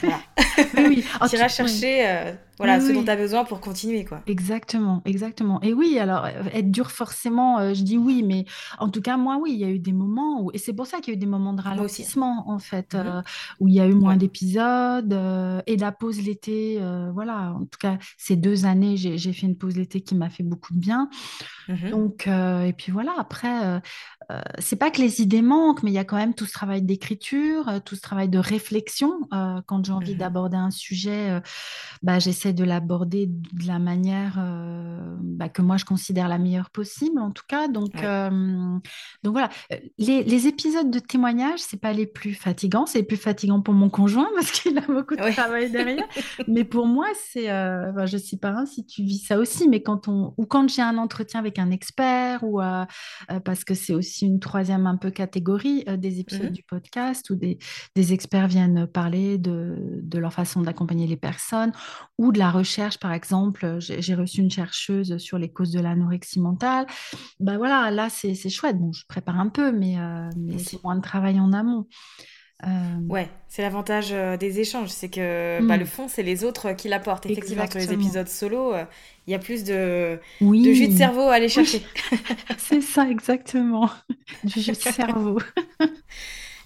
voilà. 0.00 0.20
Oui, 0.76 0.84
oui. 0.88 1.04
Oh, 1.20 1.26
tu 1.28 1.36
iras 1.36 1.48
chercher 1.48 2.06
euh, 2.06 2.32
voilà, 2.58 2.78
Oui, 2.78 2.86
ce 2.88 2.92
dont 2.92 3.04
tu 3.04 3.10
as 3.10 3.16
besoin 3.16 3.44
pour 3.44 3.60
continuer, 3.60 4.04
quoi. 4.04 4.22
Exactement, 4.26 5.02
exactement. 5.04 5.60
Et 5.62 5.74
oui, 5.74 5.98
alors, 5.98 6.24
euh, 6.24 6.44
être 6.52 6.70
dur 6.70 6.90
forcément, 6.90 7.58
euh, 7.58 7.74
je 7.74 7.82
dis 7.82 7.98
oui, 7.98 8.22
mais 8.22 8.46
en 8.78 8.88
tout 8.88 9.02
cas, 9.02 9.16
moi, 9.16 9.38
oui, 9.40 9.52
il 9.52 9.58
y 9.58 9.64
a 9.64 9.70
eu 9.70 9.78
des 9.78 9.92
moments 9.92 10.40
où, 10.42 10.50
et 10.54 10.58
c'est 10.58 10.72
pour 10.72 10.86
ça 10.86 11.00
qu'il 11.00 11.12
y 11.12 11.14
a 11.14 11.16
eu 11.16 11.20
des 11.20 11.26
moments 11.26 11.52
de 11.52 11.60
ralentissement, 11.60 12.48
en 12.50 12.58
fait, 12.58 12.94
Mhm. 12.94 13.00
euh, 13.06 13.22
où 13.60 13.68
il 13.68 13.74
y 13.74 13.80
a 13.80 13.86
eu 13.86 13.92
moins 13.94 14.12
Ouais. 14.12 14.18
d'épisodes, 14.18 15.12
euh, 15.12 15.60
et 15.66 15.76
la 15.76 15.92
pause 15.92 16.20
l'été, 16.22 16.80
voilà, 17.12 17.52
en 17.54 17.66
tout 17.66 17.78
cas, 17.80 17.98
ces 18.18 18.36
deux 18.36 18.64
années, 18.66 18.96
j'ai, 18.96 19.18
fait 19.32 19.46
une 19.46 19.58
pause 19.58 19.76
l'été 19.76 20.00
qui 20.00 20.14
m'a 20.14 20.30
fait 20.30 20.42
beaucoup 20.42 20.72
de 20.74 20.78
bien. 20.78 21.08
Mhm. 21.68 21.90
Donc, 21.90 22.26
et 22.28 22.72
puis 22.76 22.92
voilà, 22.92 23.12
après, 23.18 23.80
c'est 24.58 24.76
pas 24.76 24.90
que 24.90 25.00
les 25.00 25.20
idées 25.20 25.42
manquent, 25.42 25.82
mais 25.82 25.90
il 25.90 25.94
y 25.94 25.98
a 25.98 26.04
quand 26.04 26.16
même 26.16 26.34
tout 26.34 26.46
ce 26.46 26.52
travail 26.52 26.82
d'écriture, 26.82 27.70
tout 27.84 27.94
ce 27.96 28.00
travail 28.00 28.28
de 28.28 28.38
réflexion. 28.38 29.20
Quand 29.66 29.84
j'ai 29.84 29.92
envie 29.92 30.12
Mhm. 30.12 30.18
d'aborder 30.18 30.56
un 30.56 30.70
sujet, 30.70 31.40
bah, 32.02 32.18
j'essaie 32.18 32.43
de 32.52 32.64
l'aborder 32.64 33.26
de 33.28 33.66
la 33.66 33.78
manière 33.78 34.36
euh, 34.38 35.16
bah, 35.20 35.48
que 35.48 35.62
moi 35.62 35.76
je 35.76 35.84
considère 35.84 36.28
la 36.28 36.38
meilleure 36.38 36.70
possible, 36.70 37.18
en 37.20 37.30
tout 37.30 37.44
cas. 37.48 37.68
Donc, 37.68 38.02
euh, 38.02 38.30
donc 39.22 39.32
voilà, 39.32 39.48
Euh, 39.72 39.76
les, 39.98 40.22
les 40.24 40.46
épisodes 40.46 40.90
de 40.90 40.98
témoignage, 40.98 41.60
c'est 41.60 41.80
pas 41.80 41.92
les 41.92 42.06
plus 42.06 42.34
fatigants, 42.34 42.86
c'est 42.86 42.98
les 42.98 43.04
plus 43.04 43.16
fatigants 43.16 43.60
pour 43.62 43.74
mon 43.74 43.88
conjoint 43.90 44.28
parce 44.36 44.50
qu'il 44.50 44.76
a 44.78 44.82
beaucoup 44.82 45.16
de 45.16 45.22
Ouais. 45.22 45.32
travail 45.32 45.70
derrière. 45.70 46.04
Mais 46.48 46.64
pour 46.64 46.86
moi, 46.86 47.06
c'est, 47.30 47.50
euh, 47.50 48.06
je 48.06 48.16
sais 48.18 48.36
pas 48.36 48.66
si 48.66 48.84
tu 48.84 49.02
vis 49.02 49.18
ça 49.24 49.38
aussi, 49.38 49.68
mais 49.68 49.82
quand 49.82 50.08
on, 50.08 50.34
ou 50.36 50.46
quand 50.46 50.68
j'ai 50.68 50.82
un 50.82 50.98
entretien 50.98 51.40
avec 51.40 51.58
un 51.58 51.70
expert, 51.70 52.42
ou 52.44 52.60
parce 53.44 53.64
que 53.64 53.74
c'est 53.74 53.94
aussi 53.94 54.26
une 54.26 54.40
troisième 54.40 54.86
un 54.86 54.96
peu 54.96 55.10
catégorie 55.10 55.84
des 55.98 56.20
épisodes 56.20 56.34
Mhm. 56.48 56.52
du 56.52 56.62
podcast 56.62 57.30
où 57.30 57.36
des, 57.36 57.58
des 57.94 58.12
experts 58.12 58.48
viennent 58.48 58.86
parler 58.86 59.38
de, 59.38 60.00
de 60.02 60.18
leur 60.18 60.32
façon 60.32 60.62
d'accompagner 60.62 61.06
les 61.06 61.16
personnes 61.16 61.72
ou 62.18 62.32
de 62.34 62.38
la 62.38 62.50
recherche, 62.50 62.98
par 62.98 63.12
exemple. 63.12 63.78
J'ai 63.78 64.14
reçu 64.14 64.40
une 64.40 64.50
chercheuse 64.50 65.16
sur 65.16 65.38
les 65.38 65.50
causes 65.50 65.72
de 65.72 65.80
l'anorexie 65.80 66.40
mentale. 66.40 66.86
Ben 67.40 67.56
voilà, 67.56 67.90
là, 67.90 68.08
c'est 68.10 68.34
chouette. 68.50 68.78
Bon, 68.78 68.92
je 68.92 69.04
prépare 69.08 69.40
un 69.40 69.48
peu, 69.48 69.72
mais, 69.72 69.98
euh, 69.98 70.28
c'est 70.58 70.82
moins 70.84 70.96
de 70.96 71.00
travail 71.02 71.40
en 71.40 71.52
amont. 71.52 71.86
Euh, 72.62 72.68
Ouais, 73.08 73.28
c'est 73.48 73.62
l'avantage 73.62 74.12
euh, 74.12 74.36
des 74.36 74.60
échanges, 74.60 74.88
c'est 74.88 75.10
que 75.10 75.60
bah, 75.62 75.76
hmm, 75.76 75.80
le 75.80 75.84
fond, 75.84 76.08
c'est 76.08 76.22
les 76.22 76.44
autres 76.44 76.72
qui 76.72 76.88
l'apportent. 76.88 77.26
Effectivement, 77.26 77.66
sur 77.66 77.78
les 77.78 77.84
exactement. 77.84 78.02
épisodes 78.02 78.28
solo, 78.28 78.74
euh, 78.74 78.84
il 79.26 79.32
y 79.32 79.34
a 79.34 79.38
plus 79.38 79.64
de, 79.64 80.18
de 80.20 80.20
Oui, 80.40 80.74
jus 80.74 80.88
de 80.88 80.96
cerveau 80.96 81.22
à 81.22 81.34
aller 81.34 81.48
oui, 81.56 81.66
chercher. 81.66 81.82
c'est 82.58 82.80
ça, 82.80 83.08
exactement. 83.08 83.90
Du 84.44 84.60
jeu 84.60 84.72
de 84.72 84.78
cerveau. 84.78 85.38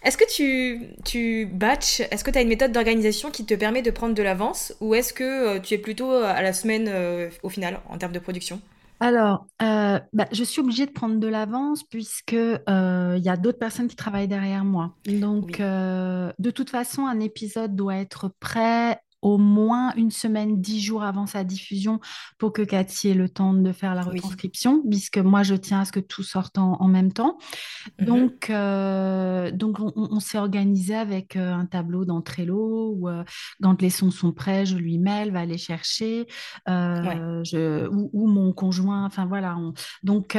Est-ce 0.03 0.17
que 0.17 0.25
tu, 0.33 0.95
tu 1.05 1.47
batches, 1.47 2.01
est-ce 2.01 2.23
que 2.25 2.31
tu 2.31 2.39
as 2.39 2.43
une 2.43 2.49
méthode 2.49 2.73
d'organisation 2.73 3.31
qui 3.31 3.45
te 3.47 3.55
permet 3.55 3.83
de 3.83 3.91
prendre 3.91 4.15
de 4.15 4.23
l'avance 4.23 4.73
ou 4.81 4.95
est-ce 4.95 5.13
que 5.13 5.57
euh, 5.59 5.61
tu 5.61 5.75
es 5.75 5.79
plutôt 5.79 6.11
à 6.13 6.41
la 6.43 6.53
semaine 6.53 6.89
euh, 6.89 7.31
au 7.43 7.49
final 7.49 7.81
en 7.89 7.99
termes 7.99 8.13
de 8.13 8.19
production? 8.21 8.61
Alors, 9.01 9.47
euh, 9.63 10.01
bah, 10.13 10.27
je 10.33 10.43
suis 10.43 10.61
obligée 10.61 10.85
de 10.87 10.91
prendre 10.91 11.21
de 11.21 11.29
l'avance 11.29 11.85
puisque 11.85 12.33
euh, 12.35 13.15
il 13.17 13.23
y 13.25 13.29
a 13.29 13.37
d'autres 13.37 13.59
personnes 13.59 13.87
qui 13.87 13.95
travaillent 13.95 14.27
derrière 14.27 14.65
moi. 14.65 14.97
Donc, 15.21 15.61
Oui. 15.61 15.61
euh, 15.61 16.33
de 16.41 16.51
toute 16.51 16.71
façon, 16.71 17.07
un 17.07 17.21
épisode 17.21 17.77
doit 17.77 17.97
être 17.97 18.29
prêt 18.41 19.01
au 19.23 19.39
moins 19.39 19.93
une 19.97 20.11
semaine, 20.11 20.61
dix 20.61 20.81
jours 20.81 21.03
avant 21.03 21.27
sa 21.27 21.45
diffusion 21.45 22.01
pour 22.39 22.53
que 22.53 22.63
Cathy 22.63 23.09
ait 23.09 23.15
le 23.15 23.29
temps 23.29 23.53
de 23.53 23.73
faire 23.73 23.95
la 23.95 24.03
retranscription, 24.03 24.83
puisque 24.89 25.19
moi, 25.19 25.43
je 25.43 25.55
tiens 25.55 25.81
à 25.81 25.85
ce 25.85 25.93
que 25.93 26.01
tout 26.01 26.23
sorte 26.23 26.59
en, 26.59 26.89
même 26.89 27.13
temps. 27.13 27.39
Mhm. 27.99 28.07
Donc, 28.07 28.51
euh, 28.51 29.51
donc 29.51 29.79
on, 29.81 30.21
s'est 30.21 30.39
organisé 30.39 30.95
avec 30.95 31.37
euh, 31.37 31.53
un 31.53 31.67
tableau 31.67 32.05
dans 32.05 32.21
Trello 32.23 32.95
où, 32.97 33.09
euh, 33.09 33.25
quand 33.63 33.83
les 33.83 33.91
sons 33.91 34.11
sont 34.11 34.33
prêts, 34.33 34.67
je 34.67 34.77
lui 34.77 34.99
mail, 34.99 35.33
va 35.33 35.45
les 35.45 35.59
chercher, 35.59 36.27
je, 36.67 37.89
ou, 37.89 38.27
mon 38.29 38.53
conjoint, 38.53 39.05
enfin 39.05 39.27
voilà. 39.27 39.57
donc, 40.03 40.37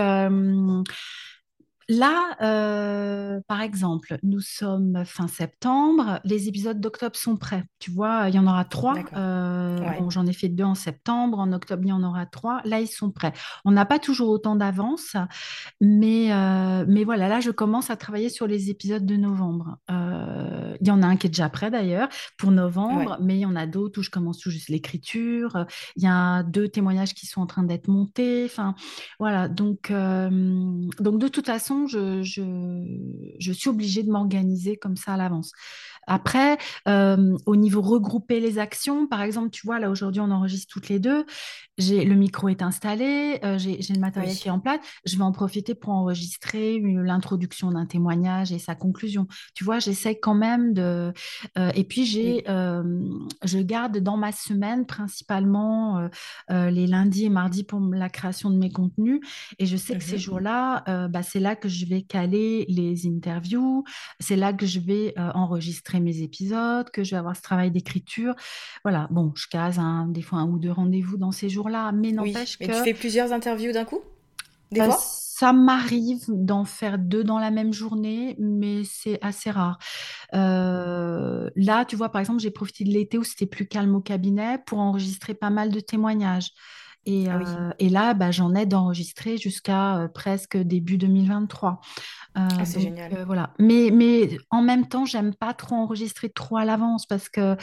Là, 1.89 2.37
euh, 2.43 3.41
par 3.47 3.61
exemple, 3.61 4.19
nous 4.21 4.41
sommes 4.41 5.03
fin 5.05 5.27
septembre, 5.27 6.19
les 6.23 6.47
épisodes 6.47 6.79
d'octobre 6.79 7.15
sont 7.15 7.35
prêts. 7.35 7.63
Tu 7.79 7.89
vois, 7.89 8.29
il 8.29 8.35
y 8.35 8.39
en 8.39 8.45
aura 8.45 8.63
trois. 8.63 8.93
Euh, 9.15 9.79
j'en 10.09 10.27
ai 10.27 10.33
fait 10.33 10.49
deux 10.49 10.63
en 10.63 10.75
septembre, 10.75 11.39
en 11.39 11.51
octobre, 11.51 11.81
il 11.83 11.89
y 11.89 11.91
en 11.91 12.03
aura 12.03 12.27
trois. 12.27 12.61
Là, 12.63 12.79
ils 12.79 12.87
sont 12.87 13.09
prêts. 13.09 13.33
On 13.65 13.71
n'a 13.71 13.85
pas 13.85 13.97
toujours 13.97 14.29
autant 14.29 14.55
d'avance, 14.55 15.15
mais, 15.81 16.31
euh, 16.31 16.85
mais 16.87 17.03
voilà, 17.03 17.27
là, 17.27 17.39
je 17.39 17.49
commence 17.49 17.89
à 17.89 17.95
travailler 17.95 18.29
sur 18.29 18.45
les 18.45 18.69
épisodes 18.69 19.07
de 19.07 19.15
novembre. 19.15 19.79
Il 19.89 20.87
y 20.87 20.91
en 20.91 21.01
a 21.01 21.07
un 21.07 21.17
qui 21.17 21.25
est 21.25 21.31
déjà 21.31 21.49
prêt 21.49 21.71
d'ailleurs 21.71 22.07
pour 22.37 22.51
novembre, 22.51 23.17
mais 23.19 23.35
il 23.35 23.41
y 23.41 23.45
en 23.47 23.55
a 23.55 23.65
d'autres 23.65 23.99
où 23.99 24.03
je 24.03 24.11
commence 24.11 24.37
tout 24.37 24.51
juste 24.51 24.69
l'écriture. 24.69 25.65
Il 25.95 26.03
y 26.03 26.07
a 26.07 26.43
deux 26.43 26.67
témoignages 26.67 27.15
qui 27.15 27.25
sont 27.25 27.41
en 27.41 27.47
train 27.47 27.63
d'être 27.63 27.87
montés. 27.87 28.45
Enfin, 28.45 28.75
voilà. 29.19 29.49
Donc, 29.49 29.91
donc 29.91 31.19
de 31.19 31.27
toute 31.27 31.47
façon, 31.47 31.78
je, 31.87 32.21
suis 33.51 33.69
obligée 33.69 34.03
de 34.03 34.11
m'organiser 34.11 34.77
comme 34.77 34.97
ça 34.97 35.13
à 35.13 35.17
l'avance. 35.17 35.51
Après, 36.09 36.57
euh, 36.87 37.37
au 37.45 37.55
niveau 37.55 37.81
regrouper 37.81 38.39
les 38.39 38.57
actions, 38.57 39.07
par 39.07 39.21
exemple, 39.21 39.51
tu 39.51 39.65
vois, 39.65 39.79
là 39.79 39.91
aujourd'hui, 39.91 40.21
on 40.21 40.31
enregistre 40.31 40.67
toutes 40.73 40.89
les 40.89 40.99
deux. 40.99 41.23
J'ai, 41.77 42.03
le 42.03 42.15
micro 42.15 42.49
est 42.49 42.63
installé, 42.63 43.39
euh, 43.45 43.57
j'ai, 43.59 43.77
le 43.77 43.99
matériel 43.99 44.35
qui 44.35 44.47
est 44.47 44.51
en 44.51 44.59
place. 44.59 44.79
Je 45.05 45.15
vais 45.15 45.23
en 45.23 45.31
profiter 45.31 45.75
pour 45.75 45.91
enregistrer 45.93 46.79
l'introduction 46.79 47.71
d'un 47.71 47.85
témoignage 47.85 48.51
et 48.51 48.57
sa 48.57 48.73
conclusion. 48.73 49.27
Tu 49.53 49.63
vois, 49.63 49.77
j'essaie 49.77 50.19
quand 50.19 50.33
même 50.33 50.73
de. 50.73 51.13
Euh, 51.57 51.71
et 51.75 51.83
puis, 51.83 52.05
j'ai, 52.05 52.43
je 52.47 53.59
garde 53.59 53.99
dans 53.99 54.17
ma 54.17 54.31
semaine 54.31 54.87
principalement 54.87 56.09
les 56.49 56.87
lundis 56.87 57.25
et 57.25 57.29
mardis 57.29 57.63
pour 57.63 57.79
la 57.79 58.09
création 58.09 58.49
de 58.49 58.57
mes 58.57 58.71
contenus. 58.71 59.19
Et 59.59 59.67
je 59.67 59.77
sais 59.77 59.95
que 59.95 60.03
ces 60.03 60.15
mmh 60.15 60.19
jours-là, 60.19 61.07
bah, 61.09 61.21
c'est 61.21 61.39
là 61.39 61.55
que 61.55 61.69
je 61.69 61.85
vais 61.85 62.01
caler 62.01 62.65
les 62.67 63.07
interviews, 63.07 63.83
c'est 64.19 64.35
là 64.35 64.53
que 64.53 64.65
je 64.65 64.79
vais 64.79 65.13
enregistrer 65.35 65.98
mes 65.99 66.21
épisodes, 66.21 66.89
que 66.91 67.03
je 67.03 67.11
vais 67.11 67.17
avoir 67.17 67.35
ce 67.35 67.41
travail 67.41 67.71
d'écriture. 67.71 68.35
Voilà, 68.83 69.07
bon, 69.11 69.31
je 69.35 69.47
case 69.47 69.79
des 70.09 70.21
fois 70.21 70.39
un 70.39 70.47
ou 70.47 70.59
deux 70.59 70.71
rendez-vous 70.71 71.17
dans 71.17 71.31
ces 71.31 71.49
jours-là, 71.49 71.91
mais 71.91 72.11
n'empêche 72.11 72.57
que... 72.57 72.65
tu 72.65 72.73
fais 72.73 72.93
plusieurs 72.93 73.31
interviews 73.31 73.71
d'un 73.71 73.85
coup? 73.85 74.01
Des 74.71 74.83
fois? 74.83 74.97
ça 75.39 75.53
m'arrive 75.53 76.25
d'en 76.27 76.65
faire 76.65 76.99
deux 76.99 77.23
dans 77.23 77.39
la 77.39 77.49
même 77.49 77.71
journée, 77.71 78.35
mais 78.39 78.83
c'est 78.83 79.19
assez 79.21 79.49
rare. 79.49 79.79
Euh, 80.33 81.49
là, 81.55 81.85
tu 81.85 81.95
vois, 81.95 82.09
par 82.09 82.19
exemple, 82.19 82.41
j'ai 82.41 82.51
profité 82.51 82.83
de 82.83 82.89
l'été 82.89 83.17
où 83.17 83.23
c'était 83.23 83.45
plus 83.45 83.65
calme 83.65 83.95
au 83.95 84.01
cabinet 84.01 84.57
pour 84.65 84.79
enregistrer 84.79 85.33
pas 85.33 85.49
mal 85.49 85.71
de 85.71 85.79
témoignages. 85.79 86.51
Et, 87.05 87.29
ah 87.29 87.39
euh, 87.39 87.71
et 87.79 87.87
là, 87.87 88.13
bah, 88.13 88.31
j'en 88.31 88.53
ai 88.53 88.65
d'enregistrer 88.65 89.37
jusqu'à 89.37 89.99
euh, 89.99 90.07
presque 90.09 90.57
début 90.57 90.97
2023. 90.97 91.79
Euh, 92.39 92.47
ah, 92.59 92.65
c'est 92.65 92.79
génial. 92.79 93.13
Euh, 93.13 93.25
voilà. 93.25 93.53
Mais, 93.59 93.89
mais 93.91 94.37
en 94.49 94.61
même 94.61 94.87
temps, 94.87 95.05
j'aime 95.05 95.33
pas 95.33 95.53
trop 95.53 95.75
enregistrer 95.75 96.29
trop 96.29 96.57
à 96.57 96.65
l'avance 96.65 97.05
parce 97.05 97.29
que 97.29 97.55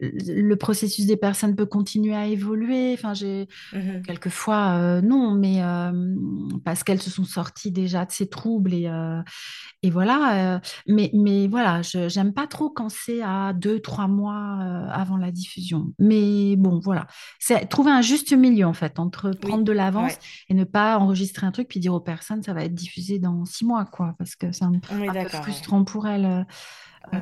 le 0.00 0.54
processus 0.54 1.06
des 1.06 1.16
personnes 1.16 1.54
peut 1.54 1.66
continuer 1.66 2.14
à 2.14 2.26
évoluer. 2.26 2.94
Enfin, 2.94 3.14
j'ai 3.14 3.48
mmh 3.72 4.02
quelquefois 4.04 4.76
euh, 4.76 5.00
non, 5.00 5.32
mais 5.32 5.62
parce 6.64 6.82
qu'elles 6.84 7.00
se 7.00 7.10
sont 7.10 7.24
sorties 7.24 7.70
déjà 7.70 8.04
de 8.04 8.10
ces 8.10 8.28
troubles 8.28 8.74
et, 8.74 8.90
et 9.82 9.90
voilà. 9.90 10.60
mais, 10.86 11.10
mais 11.14 11.46
voilà, 11.48 11.82
je 11.82 12.08
j'aime 12.08 12.32
pas 12.32 12.46
trop 12.46 12.70
quand 12.70 12.88
c'est 12.88 13.22
à 13.22 13.52
deux, 13.52 13.80
trois 13.80 14.08
mois 14.08 14.58
avant 14.90 15.16
la 15.16 15.30
diffusion. 15.30 15.92
Mais 15.98 16.56
bon, 16.56 16.80
voilà. 16.80 17.06
C'est 17.38 17.66
trouver 17.66 17.90
un 17.92 18.02
juste 18.02 18.32
milieu 18.32 18.66
en 18.66 18.74
fait 18.74 18.98
entre 18.98 19.30
prendre 19.30 19.64
de 19.64 19.72
l'avance 19.72 20.14
et 20.48 20.54
ne 20.54 20.64
pas 20.64 20.98
enregistrer 20.98 21.46
un 21.46 21.52
truc 21.52 21.68
puis 21.68 21.80
dire 21.80 21.94
aux 21.94 22.00
personnes 22.00 22.42
ça 22.42 22.52
va 22.52 22.64
être 22.64 22.74
diffusé 22.74 23.18
dans 23.18 23.44
six 23.44 23.64
mois, 23.64 23.84
quoi 23.84 24.14
parce 24.24 24.36
que 24.36 24.52
c'est 24.52 24.64
un, 24.64 24.78
peu 24.78 25.28
frustrant 25.28 25.84
pour 25.84 26.08
elle. 26.08 26.24
Euh, 26.24 26.44
euh, 27.12 27.18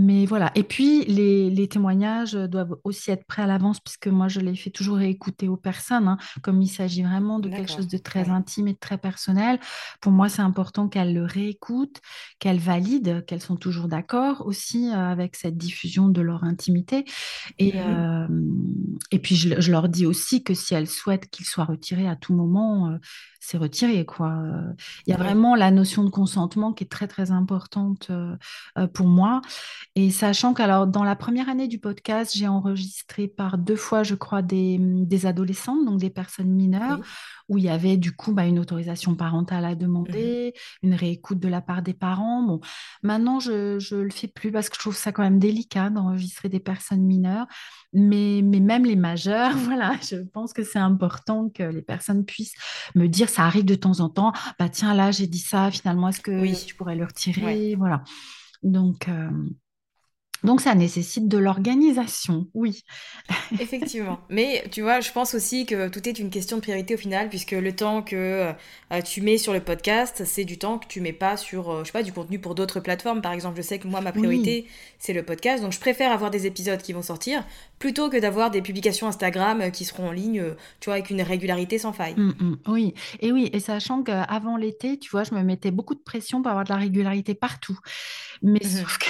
mais 0.00 0.26
voilà. 0.26 0.52
Et 0.54 0.62
puis, 0.62 1.04
les, 1.06 1.68
témoignages 1.68 2.34
doivent 2.34 2.76
aussi 2.84 3.10
être 3.10 3.26
prêts 3.26 3.42
à 3.42 3.48
l'avance, 3.48 3.80
puisque 3.80 4.06
moi, 4.06 4.28
je 4.28 4.38
les 4.38 4.54
fais 4.54 4.70
toujours 4.70 4.98
réécouter 4.98 5.48
aux 5.48 5.56
personnes. 5.56 6.06
Hein. 6.06 6.18
comme 6.40 6.62
il 6.62 6.68
s'agit 6.68 7.02
vraiment 7.02 7.40
de 7.40 7.48
quelque 7.48 7.70
chose 7.70 7.88
de 7.88 7.98
très 7.98 8.28
intime 8.28 8.68
et 8.68 8.74
de 8.74 8.78
très 8.78 8.96
personnel, 8.96 9.58
pour 10.00 10.12
moi, 10.12 10.28
c'est 10.28 10.40
important 10.40 10.86
qu'elles 10.88 11.14
le 11.14 11.24
réécoutent, 11.24 12.00
qu'elles 12.38 12.60
valident, 12.60 13.24
qu'elles 13.26 13.40
sont 13.40 13.56
toujours 13.56 13.88
d'accord 13.88 14.46
aussi 14.46 14.88
euh, 14.88 14.94
avec 14.94 15.34
cette 15.34 15.56
diffusion 15.56 16.08
de 16.08 16.20
leur 16.20 16.44
intimité. 16.44 17.04
Et, 17.58 17.72
mmh 17.72 18.28
et 19.10 19.18
puis, 19.20 19.36
je, 19.36 19.70
leur 19.70 19.88
dis 19.88 20.06
aussi 20.06 20.42
que 20.42 20.54
si 20.54 20.74
elles 20.74 20.88
souhaitent 20.88 21.30
qu'ils 21.30 21.46
soient 21.46 21.64
retirés 21.64 22.08
à 22.08 22.16
tout 22.16 22.34
moment, 22.34 22.98
c'est 23.40 23.56
retiré. 23.56 24.04
Quoi. 24.04 24.42
Il 25.06 25.10
y 25.10 25.14
a 25.14 25.16
vraiment 25.16 25.54
la 25.54 25.70
notion 25.70 26.04
de 26.04 26.10
consentement 26.10 26.72
qui 26.72 26.84
est 26.84 26.88
très, 26.88 27.08
très 27.08 27.30
importante 27.30 28.10
pour 28.92 29.06
moi. 29.06 29.40
Et 29.94 30.10
sachant 30.10 30.54
qu'alors, 30.54 30.86
dans 30.86 31.02
la 31.02 31.16
première 31.16 31.48
année 31.48 31.66
du 31.66 31.78
podcast, 31.78 32.32
j'ai 32.36 32.46
enregistré 32.46 33.26
par 33.26 33.58
deux 33.58 33.76
fois, 33.76 34.02
je 34.02 34.14
crois, 34.14 34.42
des, 34.42 34.78
des 34.80 35.26
adolescentes, 35.26 35.84
donc 35.84 35.98
des 35.98 36.10
personnes 36.10 36.50
mineures, 36.50 37.00
où 37.48 37.58
il 37.58 37.64
y 37.64 37.68
avait 37.68 37.96
du 37.96 38.12
coup 38.12 38.32
bah, 38.32 38.44
une 38.44 38.58
autorisation 38.58 39.14
parentale 39.14 39.64
à 39.64 39.74
mmh 39.74 39.78
demander, 39.78 40.54
une 40.82 40.94
réécoute 40.94 41.40
de 41.40 41.48
la 41.48 41.60
part 41.60 41.82
des 41.82 41.94
parents. 41.94 42.42
Bon, 42.42 42.60
maintenant, 43.02 43.40
je 43.40 43.94
ne 43.94 44.02
le 44.02 44.10
fais 44.10 44.28
plus 44.28 44.52
parce 44.52 44.68
que 44.68 44.76
je 44.76 44.80
trouve 44.80 44.96
ça 44.96 45.12
quand 45.12 45.22
même 45.22 45.38
délicat 45.38 45.90
d'enregistrer 45.90 46.48
des 46.48 46.60
personnes 46.60 47.02
mineures. 47.02 47.46
Mais, 47.92 48.42
mais 48.44 48.60
même 48.60 48.84
les 48.84 48.96
majeurs, 48.96 49.52
voilà, 49.56 49.94
je 50.02 50.16
pense 50.16 50.52
que 50.52 50.62
c'est 50.62 50.78
important 50.78 51.48
que 51.48 51.62
les 51.62 51.82
personnes 51.82 52.24
puissent 52.24 52.54
me 52.94 53.06
dire, 53.06 53.28
ça 53.28 53.44
arrive 53.44 53.64
de 53.64 53.74
temps 53.74 54.00
en 54.00 54.08
temps, 54.08 54.32
bah 54.58 54.68
tiens, 54.68 54.94
là, 54.94 55.10
j'ai 55.10 55.26
dit 55.26 55.38
ça, 55.38 55.70
finalement, 55.70 56.08
est-ce 56.08 56.20
que 56.20 56.40
oui. 56.40 56.54
je 56.68 56.74
pourrais 56.74 56.96
le 56.96 57.04
retirer? 57.04 57.74
Voilà. 57.76 58.02
Donc, 58.62 59.08
euh, 59.08 59.30
donc 60.44 60.60
ça 60.60 60.74
nécessite 60.74 61.28
de 61.28 61.38
l'organisation, 61.38 62.46
oui. 62.54 62.84
Effectivement. 63.58 64.20
Mais 64.28 64.64
tu 64.70 64.82
vois, 64.82 65.00
je 65.00 65.10
pense 65.10 65.34
aussi 65.34 65.66
que 65.66 65.88
tout 65.88 66.08
est 66.08 66.18
une 66.18 66.30
question 66.30 66.56
de 66.56 66.62
priorité 66.62 66.94
au 66.94 66.98
final, 66.98 67.28
puisque 67.28 67.52
le 67.52 67.74
temps 67.74 68.02
que 68.02 68.52
euh, 68.92 69.02
tu 69.02 69.20
mets 69.20 69.38
sur 69.38 69.52
le 69.52 69.60
podcast, 69.60 70.22
c'est 70.24 70.44
du 70.44 70.58
temps 70.58 70.78
que 70.78 70.86
tu 70.86 71.00
mets 71.00 71.12
pas 71.12 71.36
sur, 71.36 71.70
euh, 71.70 71.80
je 71.80 71.86
sais 71.86 71.92
pas, 71.92 72.02
du 72.02 72.12
contenu 72.12 72.38
pour 72.38 72.54
d'autres 72.54 72.80
plateformes. 72.80 73.20
Par 73.20 73.32
exemple, 73.32 73.56
je 73.56 73.62
sais 73.62 73.78
que 73.78 73.88
moi, 73.88 74.00
ma 74.00 74.12
priorité, 74.12 74.66
c'est 74.98 75.12
le 75.12 75.24
podcast. 75.24 75.62
Donc 75.62 75.72
je 75.72 75.80
préfère 75.80 76.12
avoir 76.12 76.30
des 76.30 76.46
épisodes 76.46 76.80
qui 76.80 76.92
vont 76.92 77.02
sortir 77.02 77.44
plutôt 77.78 78.08
que 78.08 78.16
d'avoir 78.16 78.50
des 78.50 78.62
publications 78.62 79.08
Instagram 79.08 79.70
qui 79.72 79.84
seront 79.84 80.08
en 80.08 80.12
ligne, 80.12 80.42
tu 80.80 80.86
vois, 80.86 80.94
avec 80.94 81.10
une 81.10 81.22
régularité 81.22 81.78
sans 81.78 81.92
faille. 81.92 82.14
Mmh, 82.16 82.34
mmh. 82.38 82.56
oui, 82.68 82.94
et 83.20 83.32
oui, 83.32 83.50
et 83.52 83.60
sachant 83.60 84.02
qu'avant 84.02 84.56
l'été, 84.56 84.98
tu 84.98 85.10
vois, 85.10 85.24
je 85.24 85.34
me 85.34 85.42
mettais 85.42 85.70
beaucoup 85.70 85.94
de 85.94 86.00
pression 86.00 86.42
pour 86.42 86.50
avoir 86.50 86.64
de 86.64 86.70
la 86.70 86.76
régularité 86.76 87.34
partout. 87.34 87.78
Mais 88.42 88.60
mmh 88.62 88.68
sauf 88.68 88.98
que 88.98 89.06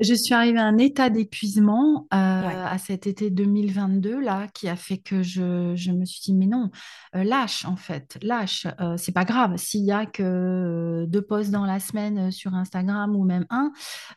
je 0.00 0.14
suis 0.14 0.34
arrivée 0.34 0.58
à 0.58 0.64
un 0.64 0.78
état 0.78 1.10
d'épuisement 1.10 2.06
euh, 2.12 2.16
à 2.16 2.78
cet 2.78 3.06
été 3.06 3.30
2022 3.30 4.20
là, 4.20 4.46
qui 4.52 4.68
a 4.68 4.76
fait 4.76 4.98
que 4.98 5.22
je, 5.22 5.74
je 5.76 5.92
me 5.92 6.04
suis 6.04 6.20
dit 6.22 6.34
mais 6.34 6.46
non, 6.46 6.70
euh, 7.16 7.24
lâche 7.24 7.64
en 7.64 7.76
fait, 7.76 8.18
lâche. 8.22 8.66
Euh, 8.80 8.96
c'est 8.96 9.12
pas 9.12 9.24
grave 9.24 9.56
s'il 9.56 9.84
y 9.84 9.92
a 9.92 10.06
que 10.06 11.04
deux 11.06 11.22
posts 11.22 11.50
dans 11.50 11.64
la 11.64 11.80
semaine 11.80 12.30
sur 12.30 12.54
Instagram 12.54 13.14
ou 13.16 13.24
même 13.24 13.46
un. 13.50 13.72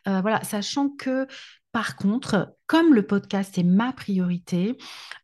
voilà, 0.06 0.42
sachant 0.44 0.88
que 0.90 1.26
par 1.72 1.96
contre, 1.96 2.54
comme 2.66 2.94
le 2.94 3.06
podcast 3.06 3.58
est 3.58 3.62
ma 3.62 3.92
priorité, 3.92 4.76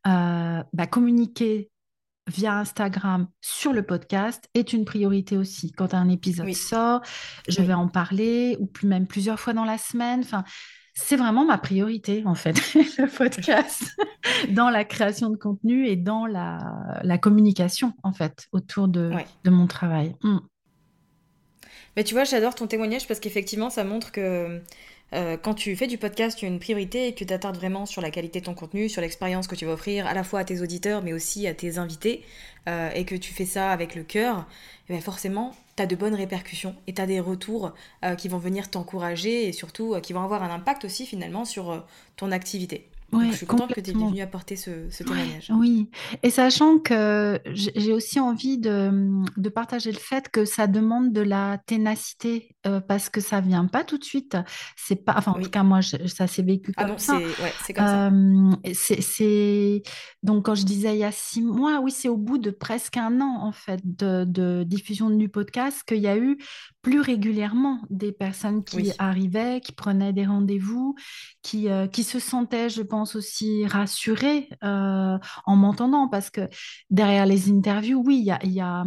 bah, 0.04 0.86
communiquer 0.90 1.70
via 2.26 2.58
Instagram 2.58 3.28
sur 3.40 3.72
le 3.72 3.82
podcast 3.82 4.48
est 4.54 4.72
une 4.72 4.84
priorité 4.84 5.36
aussi. 5.36 5.72
Quand 5.72 5.94
un 5.94 6.08
épisode 6.08 6.52
sort, 6.52 7.02
je 7.48 7.62
vais 7.62 7.74
en 7.74 7.88
parler, 7.88 8.56
ou 8.60 8.66
plus, 8.66 8.86
même 8.86 9.06
plusieurs 9.06 9.38
fois 9.38 9.52
dans 9.52 9.64
la 9.64 9.78
semaine. 9.78 10.20
Enfin, 10.20 10.44
c'est 10.94 11.16
vraiment 11.16 11.44
ma 11.44 11.58
priorité, 11.58 12.22
en 12.24 12.34
fait, 12.34 12.54
le 12.74 13.06
podcast, 13.08 13.84
dans 14.50 14.70
la 14.70 14.84
création 14.84 15.28
de 15.28 15.36
contenu 15.36 15.86
et 15.86 15.96
dans 15.96 16.26
la, 16.26 17.18
communication, 17.18 17.92
en 18.02 18.12
fait, 18.12 18.46
autour 18.52 18.88
de, 18.88 19.12
de 19.44 19.50
mon 19.50 19.66
travail. 19.66 20.14
Hmm. 20.22 20.38
Mais 21.96 22.04
tu 22.04 22.14
vois, 22.14 22.24
j'adore 22.24 22.54
ton 22.54 22.66
témoignage 22.66 23.06
parce 23.06 23.20
qu'effectivement, 23.20 23.70
ça 23.70 23.84
montre 23.84 24.10
que 24.10 24.60
euh, 25.14 25.36
quand 25.36 25.54
tu 25.54 25.74
fais 25.76 25.86
du 25.86 25.98
podcast, 25.98 26.38
tu 26.38 26.44
as 26.44 26.48
une 26.48 26.58
priorité 26.58 27.06
et 27.06 27.12
que 27.12 27.18
tu 27.18 27.26
t'attardes 27.26 27.56
vraiment 27.56 27.86
sur 27.86 28.02
la 28.02 28.10
qualité 28.10 28.40
de 28.40 28.46
ton 28.46 28.54
contenu, 28.54 28.88
sur 28.88 29.00
l'expérience 29.00 29.46
que 29.46 29.54
tu 29.54 29.64
vas 29.64 29.72
offrir 29.72 30.06
à 30.06 30.14
la 30.14 30.24
fois 30.24 30.40
à 30.40 30.44
tes 30.44 30.60
auditeurs 30.60 31.02
mais 31.02 31.12
aussi 31.12 31.46
à 31.46 31.54
tes 31.54 31.78
invités, 31.78 32.24
euh, 32.68 32.90
et 32.94 33.04
que 33.04 33.14
tu 33.14 33.32
fais 33.32 33.44
ça 33.44 33.70
avec 33.70 33.94
le 33.94 34.02
cœur, 34.02 34.46
eh 34.88 34.94
ben, 34.94 35.00
forcément, 35.00 35.54
tu 35.76 35.82
as 35.82 35.86
de 35.86 35.96
bonnes 35.96 36.14
répercussions 36.14 36.74
et 36.86 36.94
tu 36.94 37.00
as 37.00 37.06
des 37.06 37.20
retours 37.20 37.72
euh, 38.04 38.14
qui 38.14 38.28
vont 38.28 38.38
venir 38.38 38.70
t'encourager 38.70 39.46
et 39.46 39.52
surtout 39.52 40.00
qui 40.00 40.12
vont 40.12 40.22
avoir 40.22 40.42
un 40.42 40.50
impact 40.50 40.84
aussi 40.84 41.06
finalement 41.06 41.44
sur 41.44 41.84
ton 42.16 42.32
activité. 42.32 42.88
Je 43.22 43.36
suis 43.36 43.46
contente 43.46 43.72
que 43.72 43.80
tu 43.80 43.90
aies 43.90 43.94
venu 43.94 44.20
apporter 44.20 44.56
ce, 44.56 44.88
témoignage. 44.96 45.50
oui, 45.54 45.90
et 46.22 46.30
sachant 46.30 46.78
que 46.78 47.40
j'ai 47.52 47.92
aussi 47.92 48.20
envie 48.20 48.58
de, 48.58 49.22
de, 49.36 49.48
partager 49.48 49.92
le 49.92 49.98
fait 49.98 50.28
que 50.28 50.44
ça 50.44 50.66
demande 50.66 51.12
de 51.12 51.20
la 51.20 51.58
ténacité 51.66 52.56
euh, 52.66 52.80
parce 52.80 53.08
que 53.08 53.20
ça 53.20 53.40
vient 53.40 53.66
pas 53.66 53.84
tout 53.84 53.98
de 53.98 54.04
suite. 54.04 54.36
C'est 54.76 55.04
pas, 55.04 55.14
enfin 55.16 55.32
en 55.32 55.40
tout 55.40 55.50
cas 55.50 55.62
moi 55.62 55.80
ça 55.82 56.26
s'est 56.26 56.42
vécu 56.42 56.72
ah 56.76 56.84
comme 56.86 56.98
ça. 56.98 57.18
C'est 57.62 57.72
comme 57.72 57.86
ça. 57.86 58.06
Euh, 58.08 58.72
c'est 58.72 59.82
donc 60.22 60.46
quand 60.46 60.54
je 60.54 60.64
disais 60.64 60.94
il 60.94 61.00
y 61.00 61.04
a 61.04 61.12
six 61.12 61.42
mois, 61.42 61.80
oui 61.80 61.90
c'est 61.90 62.08
au 62.08 62.16
bout 62.16 62.38
de 62.38 62.50
presque 62.50 62.96
un 62.96 63.20
an 63.20 63.38
en 63.42 63.52
fait 63.52 63.80
de, 63.84 64.24
de 64.24 64.64
diffusion 64.64 65.10
du 65.10 65.28
podcast 65.28 65.82
qu'il 65.86 65.98
y 65.98 66.08
a 66.08 66.16
eu 66.16 66.38
plus 66.84 67.00
régulièrement 67.00 67.80
des 67.88 68.12
personnes 68.12 68.62
qui 68.62 68.92
arrivaient, 68.98 69.62
qui 69.62 69.72
prenaient 69.72 70.12
des 70.12 70.26
rendez-vous, 70.26 70.94
qui, 71.42 71.70
euh, 71.70 71.86
qui 71.86 72.04
se 72.04 72.18
sentaient, 72.18 72.68
je 72.68 72.82
pense, 72.82 73.16
aussi 73.16 73.66
rassurées 73.66 74.50
euh, 74.62 75.18
en 75.46 75.56
m'entendant, 75.56 76.08
parce 76.08 76.28
que 76.28 76.42
derrière 76.90 77.24
les 77.24 77.50
interviews, 77.50 78.02
oui, 78.04 78.18
il 78.18 78.26
y 78.26 78.30
a, 78.30 78.38
y 78.44 78.60
a, 78.60 78.84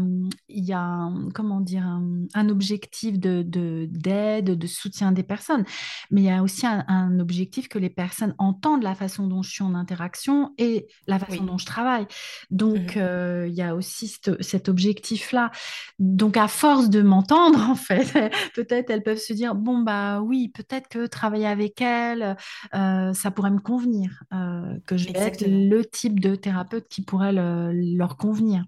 y 0.48 0.74
a 0.74 1.10
comment 1.34 1.60
dire, 1.60 1.84
un, 1.84 2.50
objectif 2.50 3.20
de, 3.20 3.42
d'aide, 3.90 4.58
de, 4.58 4.68
soutien 4.68 5.12
des 5.12 5.24
personnes, 5.24 5.66
mais 6.12 6.22
il 6.22 6.26
y 6.26 6.32
a 6.32 6.44
aussi 6.44 6.68
un, 6.68 7.20
objectif 7.20 7.68
que 7.68 7.80
les 7.80 7.90
personnes 7.90 8.36
entendent 8.38 8.84
la 8.84 8.94
façon 8.94 9.26
dont 9.26 9.42
je 9.42 9.50
suis 9.50 9.64
en 9.64 9.74
interaction 9.74 10.54
et 10.60 10.86
la 11.08 11.18
façon 11.18 11.46
dont 11.46 11.58
je 11.58 11.66
travaille. 11.66 12.06
Donc, 12.52 12.96
mmh 12.96 13.00
euh, 13.00 13.48
il 13.48 13.56
y 13.56 13.62
a 13.62 13.74
aussi 13.74 14.08
cet 14.40 14.70
objectif-là. 14.70 15.52
Donc, 15.98 16.38
à 16.38 16.48
force 16.48 16.90
de 16.90 17.02
m'entendre, 17.02 17.70
en 17.70 17.76
peut-être 18.56 18.90
elles 18.90 19.04
peuvent 19.04 19.18
se 19.18 19.34
dire 19.34 19.56
bon 19.56 19.80
bah 19.80 20.22
oui, 20.22 20.50
peut-être 20.50 20.88
que 20.88 21.06
travailler 21.08 21.48
avec 21.48 21.82
elles, 21.82 22.36
euh, 22.76 23.14
ça 23.14 23.32
pourrait 23.32 23.52
me 23.52 23.60
convenir, 23.60 24.24
euh, 24.34 24.78
que 24.86 24.98
je 24.98 25.08
vais 25.08 25.20
être 25.20 25.46
le 25.48 25.86
type 25.86 26.20
de 26.20 26.36
thérapeute 26.36 26.88
qui 26.88 27.02
pourrait 27.02 27.34
leur 27.34 28.18
convenir. 28.18 28.66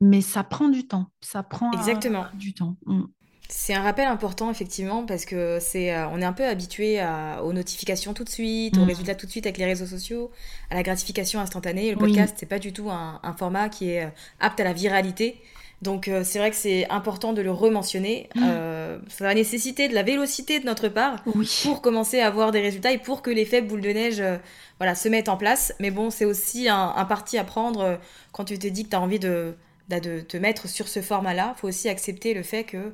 Mais 0.00 0.20
ça 0.20 0.44
prend 0.44 0.68
du 0.68 0.86
temps, 0.86 1.06
ça 1.20 1.42
prend 1.42 1.72
Exactement. 1.72 2.26
du 2.34 2.54
temps. 2.54 2.76
Mm. 2.86 3.04
C'est 3.48 3.74
un 3.74 3.82
rappel 3.82 4.08
important 4.08 4.50
effectivement 4.50 5.06
parce 5.06 5.24
que 5.24 5.58
c'est 5.60 5.94
euh, 5.94 6.08
on 6.08 6.20
est 6.20 6.24
un 6.24 6.32
peu 6.32 6.44
habitué 6.44 7.00
aux 7.44 7.52
notifications 7.52 8.12
tout 8.12 8.24
de 8.24 8.28
suite, 8.28 8.76
aux 8.76 8.80
mm. 8.80 8.88
résultats 8.88 9.14
tout 9.14 9.26
de 9.26 9.30
suite 9.30 9.46
avec 9.46 9.58
les 9.58 9.64
réseaux 9.64 9.86
sociaux, 9.86 10.32
à 10.70 10.74
la 10.74 10.82
gratification 10.82 11.40
instantanée. 11.40 11.92
Le 11.92 11.96
podcast 11.96 12.36
c'est 12.38 12.46
pas 12.46 12.58
du 12.58 12.72
tout 12.72 12.90
un, 12.90 13.20
format 13.38 13.68
qui 13.68 13.90
est 13.90 14.12
apte 14.40 14.60
à 14.60 14.64
la 14.64 14.72
viralité. 14.72 15.40
Donc 15.82 16.08
euh, 16.08 16.22
c'est 16.24 16.38
vrai 16.38 16.50
que 16.50 16.56
c'est 16.56 16.88
important 16.90 17.32
de 17.32 17.42
le 17.42 17.50
rementionner. 17.50 18.28
Mm. 18.34 18.42
Euh, 18.44 18.98
ça 19.08 19.24
va 19.24 19.34
nécessiter 19.34 19.88
de 19.88 19.94
la 19.94 20.02
vélocité 20.02 20.58
de 20.58 20.66
notre 20.66 20.88
part 20.88 21.22
pour 21.62 21.82
commencer 21.82 22.20
à 22.20 22.28
avoir 22.28 22.50
des 22.50 22.60
résultats 22.60 22.92
et 22.92 22.98
pour 22.98 23.22
que 23.22 23.30
l'effet 23.30 23.60
boule 23.60 23.82
de 23.82 23.90
neige 23.90 24.20
euh, 24.20 24.38
voilà, 24.78 24.94
se 24.94 25.08
mette 25.08 25.28
en 25.28 25.36
place. 25.36 25.74
Mais 25.80 25.90
bon, 25.90 26.10
c'est 26.10 26.24
aussi 26.24 26.68
un, 26.68 27.04
parti 27.06 27.38
à 27.38 27.44
prendre 27.44 27.98
quand 28.32 28.44
tu 28.44 28.58
te 28.58 28.66
dis 28.66 28.84
que 28.84 28.90
tu 28.90 28.96
as 28.96 29.00
envie 29.00 29.18
de, 29.18 29.54
bah, 29.88 30.00
de, 30.00 30.20
te 30.20 30.36
mettre 30.36 30.68
sur 30.68 30.88
ce 30.88 31.00
format-là. 31.00 31.54
Il 31.56 31.60
faut 31.60 31.68
aussi 31.68 31.88
accepter 31.88 32.34
le 32.34 32.42
fait 32.42 32.64
que 32.64 32.92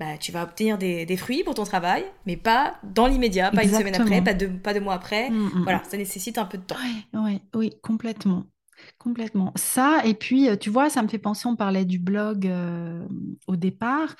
bah, 0.00 0.16
tu 0.18 0.32
vas 0.32 0.42
obtenir 0.42 0.78
des, 0.78 1.16
fruits 1.16 1.44
pour 1.44 1.54
ton 1.54 1.64
travail, 1.64 2.04
mais 2.26 2.36
pas 2.36 2.74
dans 2.82 3.06
l'immédiat, 3.06 3.50
pas 3.50 3.64
une 3.64 3.70
semaine 3.70 3.94
après, 3.94 4.22
pas 4.22 4.34
deux, 4.34 4.48
pas 4.48 4.74
deux 4.74 4.80
mois 4.80 4.94
après. 4.94 5.30
Mm, 5.30 5.34
mm, 5.36 5.62
voilà, 5.62 5.82
ça 5.88 5.96
nécessite 5.96 6.38
un 6.38 6.44
peu 6.44 6.58
de 6.58 6.64
temps. 6.64 6.76
Oui, 7.14 7.40
oui 7.54 7.72
complètement. 7.82 8.44
Complètement. 8.98 9.52
Ça, 9.56 10.00
et 10.04 10.14
puis, 10.14 10.48
euh, 10.48 10.56
tu 10.56 10.70
vois, 10.70 10.88
ça 10.88 11.02
me 11.02 11.08
fait 11.08 11.18
penser, 11.18 11.48
on 11.48 11.56
parlait 11.56 11.84
du 11.84 11.98
blog 11.98 12.46
euh, 12.46 13.04
au 13.48 13.56
départ. 13.56 14.14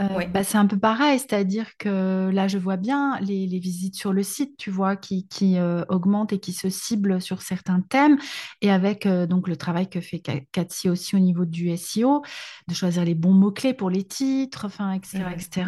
Euh, 0.00 0.26
bah, 0.26 0.44
c'est 0.44 0.58
un 0.58 0.66
peu 0.66 0.78
pareil, 0.78 1.18
c'est-à-dire 1.18 1.76
que 1.76 2.30
là, 2.32 2.46
je 2.46 2.56
vois 2.56 2.76
bien 2.76 3.18
les, 3.20 3.46
visites 3.58 3.96
sur 3.96 4.12
le 4.12 4.22
site, 4.22 4.56
tu 4.56 4.70
vois, 4.70 4.94
qui, 4.94 5.26
qui 5.26 5.56
augmentent 5.88 6.32
et 6.32 6.38
qui 6.38 6.52
se 6.52 6.68
ciblent 6.68 7.20
sur 7.20 7.42
certains 7.42 7.80
thèmes. 7.80 8.18
Et 8.62 8.70
avec 8.70 9.08
donc 9.08 9.48
le 9.48 9.56
travail 9.56 9.88
que 9.88 10.00
fait 10.00 10.22
Cathy 10.52 10.88
aussi 10.88 11.16
au 11.16 11.18
niveau 11.18 11.44
du 11.44 11.76
SEO, 11.76 12.22
de 12.68 12.74
choisir 12.74 13.04
les 13.04 13.16
bons 13.16 13.34
mots-clés 13.34 13.74
pour 13.74 13.90
les 13.90 14.04
titres, 14.04 14.66
enfin, 14.66 14.92
etc., 14.92 15.24
etc 15.34 15.66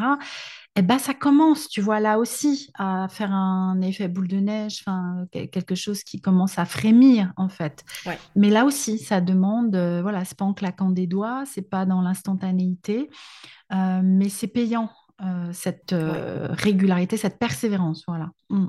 eh 0.77 0.83
ben, 0.83 0.99
ça 0.99 1.15
commence, 1.15 1.69
tu 1.69 1.81
vois, 1.81 1.99
là 1.99 2.19
aussi, 2.19 2.71
à 2.79 3.09
faire 3.11 3.33
un 3.33 3.81
effet 3.81 4.07
boule 4.07 4.29
de 4.29 4.37
neige, 4.37 4.85
quelque 5.33 5.75
chose 5.75 6.05
qui 6.05 6.21
commence 6.21 6.59
à 6.59 6.65
frémir, 6.65 7.33
en 7.37 7.49
fait. 7.49 7.85
Mais 8.37 8.51
là 8.51 8.65
aussi, 8.65 8.99
ça 8.99 9.21
demande, 9.21 9.75
euh, 9.75 10.01
voilà, 10.01 10.25
c'est 10.25 10.39
pas 10.39 10.45
en 10.45 10.55
claquant 10.55 10.91
des 10.91 11.09
doigts, 11.09 11.43
c'est 11.45 11.69
pas 11.69 11.87
dans 11.87 12.01
l'instantanéité, 12.03 13.11
euh, 13.73 14.01
mais 14.05 14.29
c'est 14.29 14.47
payant, 14.47 14.91
euh, 15.23 15.51
cette 15.53 15.93
régularité, 15.93 17.17
cette 17.17 17.39
persévérance, 17.39 18.05
voilà. 18.07 18.31
Mm. 18.49 18.69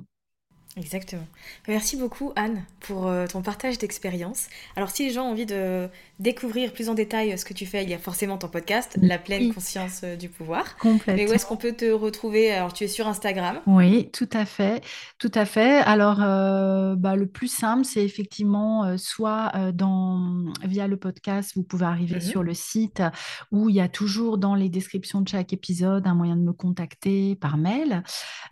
Exactement. 0.78 1.28
Merci 1.68 1.98
beaucoup 1.98 2.32
Anne 2.36 2.64
pour 2.80 3.08
euh, 3.08 3.28
ton 3.28 3.42
partage 3.42 3.78
d'expérience. 3.78 4.48
Alors 4.78 4.90
si 4.90 5.06
les 5.06 5.12
gens 5.12 5.26
ont 5.26 5.32
envie 5.32 5.46
de 5.46 5.90
découvrir 6.20 6.72
plus 6.72 6.88
en 6.88 6.94
détail 6.94 7.38
ce 7.38 7.44
que 7.44 7.54
tu 7.54 7.66
fais, 7.66 7.84
il 7.84 7.90
y 7.90 7.94
a 7.94 7.98
forcément 7.98 8.38
ton 8.38 8.48
podcast, 8.48 8.98
La 9.02 9.18
pleine 9.18 9.54
conscience 9.54 10.02
euh, 10.04 10.16
du 10.16 10.30
pouvoir. 10.30 10.78
Complètement. 10.78 11.16
Mais 11.16 11.30
où 11.30 11.34
est-ce 11.34 11.46
qu'on 11.46 11.58
peut 11.58 11.74
te 11.74 11.92
retrouver? 11.92 12.52
Alors 12.52 12.72
tu 12.72 12.86
es 12.86 12.88
sur 12.88 13.08
Instagram. 13.08 13.60
Oui, 13.68 14.10
tout 14.14 14.30
à 14.32 14.46
fait, 14.46 14.82
tout 15.20 15.32
à 15.34 15.46
fait. 15.46 15.80
Alors 15.80 16.22
euh, 16.22 16.96
bah, 16.96 17.18
le 17.18 17.28
plus 17.28 17.52
simple, 17.52 17.84
c'est 17.84 18.04
effectivement 18.04 18.98
soit 18.98 19.52
dans 19.74 20.46
via 20.64 20.88
le 20.88 20.96
podcast, 20.96 21.52
vous 21.56 21.64
pouvez 21.64 21.86
arriver 21.86 22.16
mhm. 22.16 22.22
sur 22.22 22.44
le 22.44 22.54
site 22.54 23.04
où 23.52 23.70
il 23.70 23.76
y 23.76 23.82
a 23.82 23.90
toujours 23.90 24.38
dans 24.38 24.56
les 24.56 24.70
descriptions 24.70 25.20
de 25.20 25.28
chaque 25.28 25.52
épisode 25.52 26.08
un 26.08 26.16
moyen 26.16 26.38
de 26.38 26.42
me 26.42 26.54
contacter 26.54 27.36
par 27.36 27.58
mail 27.58 28.04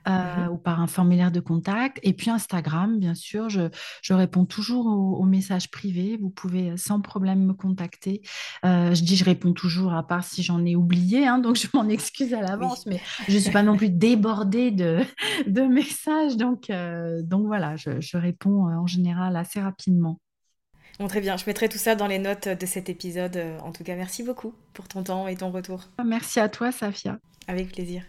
mhm. 0.06 0.50
ou 0.52 0.58
par 0.58 0.82
un 0.82 0.88
formulaire 0.88 1.32
de 1.32 1.40
contact. 1.40 2.00
Et 2.04 2.09
puis 2.14 2.30
Instagram, 2.30 3.00
bien 3.00 3.16
sûr, 3.16 3.50
je, 3.50 3.70
réponds 4.14 4.46
toujours 4.46 4.88
aux, 4.88 5.26
messages 5.26 5.70
privés. 5.70 6.18
Vous 6.20 6.30
pouvez 6.30 6.76
sans 6.78 7.02
problème 7.02 7.46
me 7.46 7.54
contacter. 7.54 8.22
Euh, 8.66 8.94
je 8.94 9.04
dis 9.04 9.16
je 9.16 9.26
réponds 9.26 9.54
toujours, 9.54 9.94
à 9.94 10.06
part 10.06 10.24
si 10.24 10.44
j'en 10.44 10.66
ai 10.66 10.76
oublié, 10.76 11.28
hein, 11.28 11.40
donc 11.40 11.56
je 11.62 11.68
m'en 11.74 11.88
excuse 11.88 12.34
à 12.34 12.42
l'avance, 12.42 12.86
mais 12.86 13.00
je 13.28 13.36
ne 13.36 13.40
suis 13.40 13.52
pas 13.52 13.64
non 13.64 13.78
plus 13.78 13.90
débordée 13.90 14.72
de, 14.72 15.00
de 15.48 15.62
messages. 15.62 16.38
Donc, 16.38 16.70
euh, 16.70 17.22
donc 17.22 17.46
voilà, 17.46 17.76
je, 17.76 18.18
réponds 18.18 18.68
euh, 18.68 18.76
en 18.76 18.88
général 18.88 19.36
assez 19.36 19.62
rapidement. 19.62 20.20
Bon, 21.00 21.08
très 21.08 21.22
bien, 21.22 21.38
je 21.38 21.46
mettrai 21.48 21.70
tout 21.70 21.78
ça 21.78 21.96
dans 21.96 22.08
les 22.08 22.20
notes 22.20 22.50
de 22.50 22.66
cet 22.66 22.90
épisode. 22.90 23.40
En 23.64 23.72
tout 23.72 23.86
cas, 23.86 23.96
merci 23.96 24.22
beaucoup 24.22 24.54
pour 24.74 24.88
ton 24.90 25.04
temps 25.04 25.28
et 25.28 25.36
ton 25.36 25.50
retour. 25.50 25.84
Merci 26.04 26.42
à 26.42 26.50
toi, 26.50 26.74
Safia. 26.74 27.20
Avec 27.48 27.72
plaisir. 27.72 28.04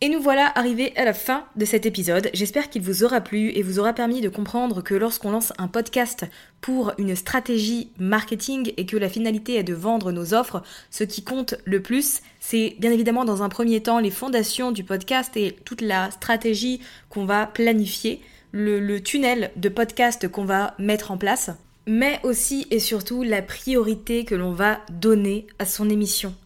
Et 0.00 0.08
nous 0.08 0.20
voilà 0.20 0.52
arrivés 0.54 0.92
à 0.94 1.04
la 1.04 1.12
fin 1.12 1.44
de 1.56 1.64
cet 1.64 1.84
épisode. 1.84 2.30
J'espère 2.32 2.70
qu'il 2.70 2.82
vous 2.82 3.02
aura 3.02 3.20
plu 3.20 3.50
et 3.50 3.64
vous 3.64 3.80
aura 3.80 3.92
permis 3.92 4.20
de 4.20 4.28
comprendre 4.28 4.80
que 4.80 4.94
lorsqu'on 4.94 5.32
lance 5.32 5.52
un 5.58 5.66
podcast 5.66 6.24
pour 6.60 6.92
une 6.98 7.16
stratégie 7.16 7.90
marketing 7.98 8.72
et 8.76 8.86
que 8.86 8.96
la 8.96 9.08
finalité 9.08 9.56
est 9.56 9.64
de 9.64 9.74
vendre 9.74 10.12
nos 10.12 10.34
offres, 10.34 10.62
ce 10.92 11.02
qui 11.02 11.24
compte 11.24 11.56
le 11.64 11.82
plus, 11.82 12.20
c'est 12.38 12.76
bien 12.78 12.92
évidemment 12.92 13.24
dans 13.24 13.42
un 13.42 13.48
premier 13.48 13.82
temps 13.82 13.98
les 13.98 14.12
fondations 14.12 14.70
du 14.70 14.84
podcast 14.84 15.36
et 15.36 15.56
toute 15.64 15.80
la 15.80 16.12
stratégie 16.12 16.80
qu'on 17.08 17.24
va 17.24 17.46
planifier, 17.46 18.20
le, 18.52 19.00
tunnel 19.00 19.50
de 19.56 19.68
podcast 19.68 20.28
qu'on 20.28 20.44
va 20.44 20.76
mettre 20.78 21.10
en 21.10 21.18
place, 21.18 21.50
mais 21.88 22.20
aussi 22.22 22.68
et 22.70 22.78
surtout 22.78 23.24
la 23.24 23.42
priorité 23.42 24.24
que 24.24 24.36
l'on 24.36 24.52
va 24.52 24.78
donner 24.92 25.48
à 25.58 25.66
son 25.66 25.90
émission 25.90 26.36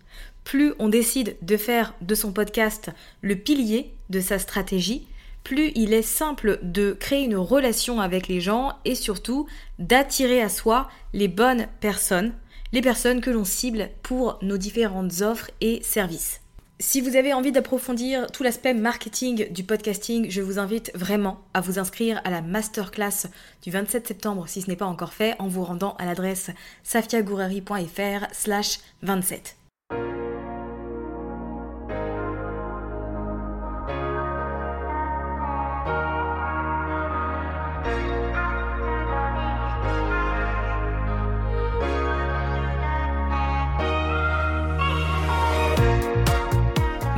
plus 0.44 0.74
on 0.78 0.88
décide 0.88 1.36
de 1.42 1.56
faire 1.56 1.94
de 2.00 2.14
son 2.14 2.32
podcast 2.32 2.90
le 3.20 3.36
pilier 3.36 3.94
de 4.10 4.20
sa 4.20 4.38
stratégie, 4.38 5.06
plus 5.44 5.72
il 5.74 5.92
est 5.92 6.02
simple 6.02 6.58
de 6.62 6.92
créer 6.92 7.24
une 7.24 7.36
relation 7.36 8.00
avec 8.00 8.28
les 8.28 8.40
gens 8.40 8.74
et 8.84 8.94
surtout 8.94 9.46
d'attirer 9.78 10.40
à 10.40 10.48
soi 10.48 10.88
les 11.12 11.28
bonnes 11.28 11.66
personnes, 11.80 12.32
les 12.72 12.80
personnes 12.80 13.20
que 13.20 13.30
l'on 13.30 13.44
cible 13.44 13.90
pour 14.02 14.38
nos 14.42 14.56
différentes 14.56 15.20
offres 15.22 15.50
et 15.60 15.82
services. 15.82 16.40
Si 16.82 17.00
vous 17.00 17.14
avez 17.14 17.32
envie 17.32 17.52
d'approfondir 17.52 18.26
tout 18.32 18.42
l'aspect 18.42 18.74
marketing 18.74 19.52
du 19.52 19.62
podcasting, 19.62 20.28
je 20.28 20.40
vous 20.40 20.58
invite 20.58 20.90
vraiment 20.96 21.38
à 21.54 21.60
vous 21.60 21.78
inscrire 21.78 22.20
à 22.24 22.30
la 22.30 22.42
masterclass 22.42 23.28
du 23.62 23.70
27 23.70 24.08
septembre 24.08 24.48
si 24.48 24.62
ce 24.62 24.68
n'est 24.68 24.74
pas 24.74 24.86
encore 24.86 25.12
fait 25.12 25.36
en 25.38 25.46
vous 25.46 25.62
rendant 25.62 25.94
à 26.00 26.06
l'adresse 26.06 26.50
safiagourari.fr 26.82 28.26
slash 28.32 28.80
27. 29.02 29.56